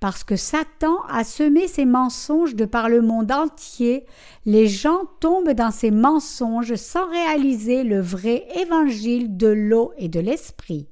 parce 0.00 0.24
que 0.24 0.34
Satan 0.34 0.96
a 1.08 1.24
semé 1.24 1.68
ses 1.68 1.84
mensonges 1.84 2.56
de 2.56 2.64
par 2.64 2.88
le 2.88 3.02
monde 3.02 3.30
entier, 3.30 4.06
les 4.46 4.66
gens 4.66 5.02
tombent 5.20 5.52
dans 5.52 5.70
ces 5.70 5.90
mensonges 5.90 6.74
sans 6.74 7.08
réaliser 7.08 7.84
le 7.84 8.00
vrai 8.00 8.46
évangile 8.56 9.36
de 9.36 9.48
l'eau 9.48 9.92
et 9.98 10.08
de 10.08 10.20
l'esprit. 10.20 10.88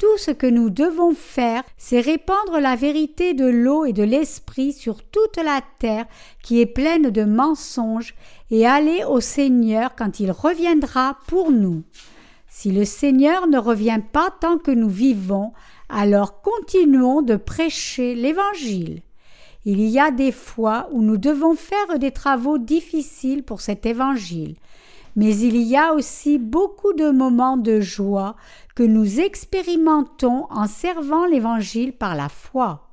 Tout 0.00 0.16
ce 0.16 0.30
que 0.30 0.46
nous 0.46 0.70
devons 0.70 1.12
faire, 1.12 1.62
c'est 1.76 2.00
répandre 2.00 2.58
la 2.58 2.74
vérité 2.74 3.34
de 3.34 3.44
l'eau 3.44 3.84
et 3.84 3.92
de 3.92 4.02
l'esprit 4.02 4.72
sur 4.72 5.04
toute 5.04 5.36
la 5.36 5.60
terre 5.78 6.06
qui 6.42 6.58
est 6.62 6.66
pleine 6.66 7.10
de 7.10 7.24
mensonges 7.24 8.14
et 8.50 8.66
aller 8.66 9.04
au 9.04 9.20
Seigneur 9.20 9.94
quand 9.96 10.18
il 10.18 10.30
reviendra 10.30 11.18
pour 11.26 11.52
nous. 11.52 11.82
Si 12.48 12.72
le 12.72 12.86
Seigneur 12.86 13.46
ne 13.46 13.58
revient 13.58 14.00
pas 14.10 14.30
tant 14.40 14.56
que 14.56 14.70
nous 14.70 14.88
vivons, 14.88 15.52
alors 15.90 16.40
continuons 16.40 17.20
de 17.20 17.36
prêcher 17.36 18.14
l'Évangile. 18.14 19.02
Il 19.66 19.82
y 19.82 19.98
a 19.98 20.10
des 20.10 20.32
fois 20.32 20.88
où 20.92 21.02
nous 21.02 21.18
devons 21.18 21.54
faire 21.54 21.98
des 21.98 22.10
travaux 22.10 22.56
difficiles 22.56 23.42
pour 23.42 23.60
cet 23.60 23.84
Évangile, 23.84 24.56
mais 25.16 25.36
il 25.36 25.56
y 25.56 25.76
a 25.76 25.92
aussi 25.94 26.38
beaucoup 26.38 26.92
de 26.92 27.10
moments 27.10 27.56
de 27.56 27.80
joie 27.80 28.36
que 28.74 28.82
nous 28.82 29.20
expérimentons 29.20 30.46
en 30.50 30.66
servant 30.66 31.26
l'Évangile 31.26 31.92
par 31.92 32.14
la 32.14 32.28
foi. 32.28 32.90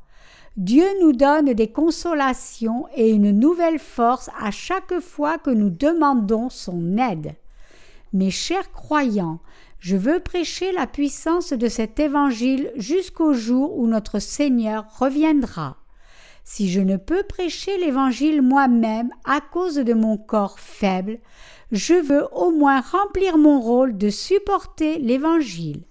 Dieu 0.57 0.85
nous 1.01 1.13
donne 1.13 1.53
des 1.53 1.71
consolations 1.71 2.87
et 2.95 3.11
une 3.11 3.31
nouvelle 3.31 3.77
force 3.77 4.29
à 4.41 4.49
chaque 4.49 4.99
fois 4.99 5.37
que 5.37 5.51
nous 5.51 5.69
demandons 5.69 6.49
son 6.49 6.97
aide. 6.97 7.35
Mes 8.11 8.31
chers 8.31 8.71
croyants, 8.71 9.39
je 9.79 9.95
veux 9.95 10.19
prêcher 10.19 10.71
la 10.71 10.87
puissance 10.87 11.53
de 11.53 11.67
cet 11.67 11.99
évangile 11.99 12.71
jusqu'au 12.75 13.33
jour 13.33 13.77
où 13.77 13.85
notre 13.85 14.17
Seigneur 14.17 14.85
reviendra. 14.97 15.77
Si 16.43 16.71
je 16.71 16.79
ne 16.79 16.97
peux 16.97 17.23
prêcher 17.23 17.77
l'évangile 17.77 18.41
moi-même 18.41 19.11
à 19.25 19.41
cause 19.41 19.75
de 19.75 19.93
mon 19.93 20.17
corps 20.17 20.59
faible, 20.59 21.19
je 21.71 21.93
veux 21.93 22.27
au 22.33 22.51
moins 22.51 22.81
remplir 22.81 23.37
mon 23.37 23.59
rôle 23.59 23.97
de 23.97 24.09
supporter 24.09 24.99
l'évangile. 24.99 25.83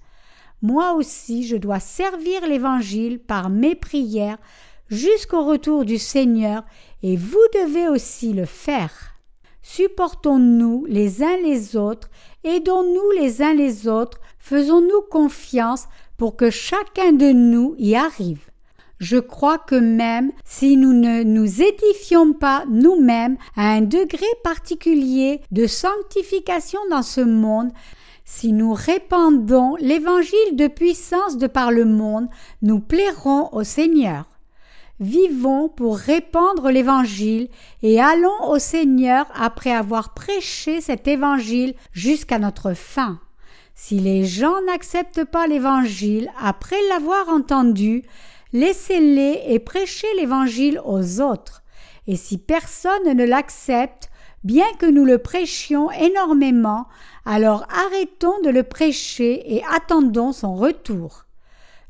Moi 0.62 0.94
aussi 0.94 1.46
je 1.46 1.56
dois 1.56 1.80
servir 1.80 2.46
l'évangile 2.46 3.18
par 3.18 3.50
mes 3.50 3.74
prières 3.74 4.38
jusqu'au 4.88 5.44
retour 5.44 5.84
du 5.84 5.98
Seigneur, 5.98 6.64
et 7.02 7.16
vous 7.16 7.44
devez 7.54 7.88
aussi 7.88 8.32
le 8.32 8.44
faire. 8.44 9.16
Supportons-nous 9.62 10.86
les 10.88 11.22
uns 11.22 11.36
les 11.38 11.76
autres 11.76 12.08
Aidons-nous 12.44 13.10
les 13.20 13.42
uns 13.42 13.52
les 13.54 13.88
autres, 13.88 14.20
faisons-nous 14.38 15.02
confiance 15.10 15.86
pour 16.16 16.36
que 16.36 16.50
chacun 16.50 17.12
de 17.12 17.32
nous 17.32 17.74
y 17.78 17.96
arrive. 17.96 18.48
Je 18.98 19.18
crois 19.18 19.58
que 19.58 19.74
même 19.74 20.32
si 20.44 20.76
nous 20.76 20.94
ne 20.94 21.22
nous 21.22 21.62
édifions 21.62 22.32
pas 22.32 22.64
nous-mêmes 22.70 23.36
à 23.54 23.72
un 23.72 23.82
degré 23.82 24.26
particulier 24.42 25.42
de 25.50 25.66
sanctification 25.66 26.80
dans 26.90 27.02
ce 27.02 27.20
monde, 27.20 27.70
si 28.24 28.52
nous 28.52 28.72
répandons 28.72 29.76
l'évangile 29.78 30.56
de 30.56 30.66
puissance 30.66 31.36
de 31.36 31.46
par 31.46 31.70
le 31.70 31.84
monde, 31.84 32.26
nous 32.62 32.80
plairons 32.80 33.50
au 33.52 33.64
Seigneur. 33.64 34.24
Vivons 34.98 35.68
pour 35.68 35.98
répandre 35.98 36.70
l'Évangile 36.70 37.48
et 37.82 38.00
allons 38.00 38.48
au 38.48 38.58
Seigneur 38.58 39.26
après 39.34 39.72
avoir 39.72 40.14
prêché 40.14 40.80
cet 40.80 41.06
Évangile 41.06 41.74
jusqu'à 41.92 42.38
notre 42.38 42.72
fin. 42.72 43.20
Si 43.74 44.00
les 44.00 44.24
gens 44.24 44.62
n'acceptent 44.66 45.24
pas 45.24 45.46
l'Évangile 45.46 46.30
après 46.40 46.80
l'avoir 46.88 47.28
entendu, 47.28 48.04
laissez-les 48.56 49.42
et 49.48 49.58
prêchez 49.58 50.06
l'Évangile 50.16 50.80
aux 50.84 51.20
autres. 51.20 51.62
Et 52.06 52.16
si 52.16 52.38
personne 52.38 53.14
ne 53.14 53.24
l'accepte, 53.24 54.08
bien 54.44 54.66
que 54.78 54.86
nous 54.86 55.04
le 55.04 55.18
prêchions 55.18 55.90
énormément, 55.90 56.86
alors 57.26 57.66
arrêtons 57.68 58.40
de 58.42 58.48
le 58.50 58.62
prêcher 58.62 59.54
et 59.54 59.62
attendons 59.74 60.32
son 60.32 60.54
retour. 60.54 61.26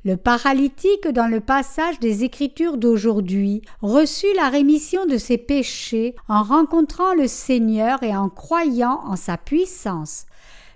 Le 0.05 0.17
paralytique 0.17 1.07
dans 1.09 1.27
le 1.27 1.41
passage 1.41 2.01
des 2.01 2.25
Écritures 2.25 2.79
d'aujourd'hui 2.79 3.63
reçut 3.81 4.35
la 4.37 4.49
rémission 4.49 5.07
de 5.07 5.19
ses 5.19 5.39
péchés 5.39 6.15
en 6.29 6.43
rencontrant 6.43 7.15
le 7.15 7.29
Seigneur 7.29 8.03
et 8.03 8.17
en 8.17 8.29
croyant 8.29 9.01
en 9.05 9.17
sa 9.17 9.37
puissance. 9.37 10.27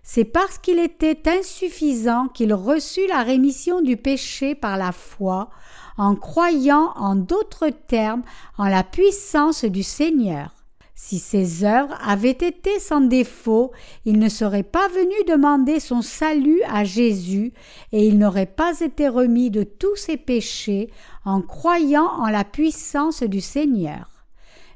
C'est 0.03 0.25
parce 0.25 0.59
qu'il 0.59 0.79
était 0.79 1.29
insuffisant 1.29 2.29
qu'il 2.29 2.53
reçut 2.55 3.07
la 3.07 3.23
rémission 3.23 3.81
du 3.81 3.97
péché 3.97 4.55
par 4.55 4.77
la 4.77 4.93
foi, 4.93 5.51
en 5.99 6.15
croyant 6.15 6.93
en 6.97 7.15
d'autres 7.15 7.71
termes 7.71 8.23
en 8.59 8.69
la 8.69 8.85
puissance 8.85 9.65
du 9.65 9.83
Seigneur. 9.83 10.61
Si 11.03 11.19
ses 11.19 11.65
œuvres 11.65 11.97
avaient 12.05 12.31
été 12.31 12.79
sans 12.79 13.01
défaut, 13.01 13.73
il 14.05 14.19
ne 14.19 14.29
serait 14.29 14.63
pas 14.63 14.87
venu 14.89 15.15
demander 15.27 15.81
son 15.81 16.03
salut 16.03 16.61
à 16.69 16.85
Jésus, 16.85 17.55
et 17.93 18.07
il 18.07 18.19
n'aurait 18.19 18.45
pas 18.45 18.81
été 18.81 19.09
remis 19.09 19.51
de 19.51 19.63
tous 19.63 19.97
ses 19.97 20.19
péchés 20.19 20.91
en 21.25 21.41
croyant 21.41 22.07
en 22.19 22.29
la 22.29 22.45
puissance 22.45 23.23
du 23.23 23.41
Seigneur. 23.41 24.21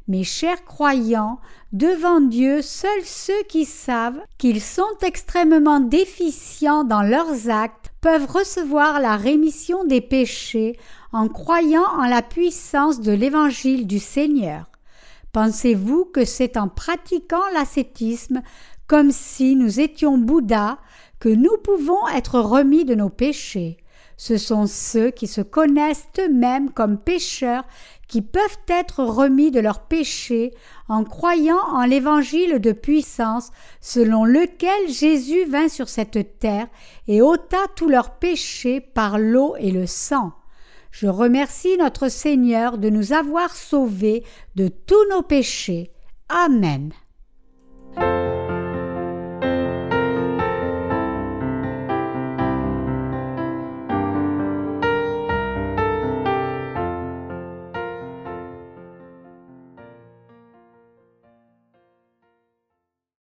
Mes 0.09 0.25
chers 0.25 0.65
croyants, 0.65 1.39
devant 1.73 2.21
Dieu, 2.21 2.63
seuls 2.63 3.05
ceux 3.05 3.43
qui 3.49 3.65
savent 3.65 4.21
qu'ils 4.37 4.61
sont 4.61 4.83
extrêmement 5.03 5.81
déficients 5.81 6.85
dans 6.85 7.03
leurs 7.03 7.49
actes 7.49 7.91
peuvent 8.01 8.31
recevoir 8.31 9.01
la 9.01 9.17
rémission 9.17 9.85
des 9.85 10.03
péchés 10.03 10.79
en 11.15 11.29
croyant 11.29 11.87
en 11.97 12.07
la 12.07 12.23
puissance 12.23 13.01
de 13.01 13.13
l'Évangile 13.13 13.87
du 13.87 14.01
Seigneur. 14.01 14.69
Pensez-vous 15.33 16.07
que 16.07 16.25
c'est 16.25 16.57
en 16.57 16.67
pratiquant 16.67 17.45
l'ascétisme, 17.55 18.43
comme 18.89 19.13
si 19.13 19.55
nous 19.55 19.79
étions 19.79 20.19
Bouddha, 20.19 20.79
que 21.21 21.29
nous 21.29 21.57
pouvons 21.63 22.09
être 22.09 22.41
remis 22.41 22.85
de 22.85 22.97
nos 22.97 23.11
péchés? 23.11 23.77
Ce 24.17 24.37
sont 24.37 24.67
ceux 24.67 25.13
qui 25.13 25.29
se 25.29 25.41
connaissent 25.41 26.09
eux-mêmes 26.19 26.71
comme 26.71 26.99
pécheurs 26.99 27.65
qui 28.09 28.21
peuvent 28.21 28.59
être 28.67 29.05
remis 29.05 29.53
de 29.53 29.61
leurs 29.61 29.83
péchés 29.87 30.53
en 30.89 31.05
croyant 31.05 31.63
en 31.71 31.85
l'évangile 31.85 32.59
de 32.59 32.73
puissance 32.73 33.51
selon 33.81 34.25
lequel 34.25 34.89
Jésus 34.89 35.45
vint 35.45 35.69
sur 35.69 35.89
cette 35.89 36.41
terre 36.41 36.67
et 37.07 37.23
ôta 37.23 37.59
tous 37.77 37.89
leurs 37.89 38.19
péchés 38.19 38.81
par 38.81 39.21
l'eau 39.21 39.55
et 39.61 39.71
le 39.71 39.87
sang. 39.87 40.33
Je 40.97 41.09
remercie 41.09 41.77
notre 41.77 42.09
Seigneur 42.09 42.79
de 42.79 42.89
nous 42.89 43.13
avoir 43.13 43.57
sauvés 43.57 44.23
de 44.55 44.69
tous 44.69 45.09
nos 45.11 45.23
péchés. 45.23 45.91
Amen. 46.29 46.93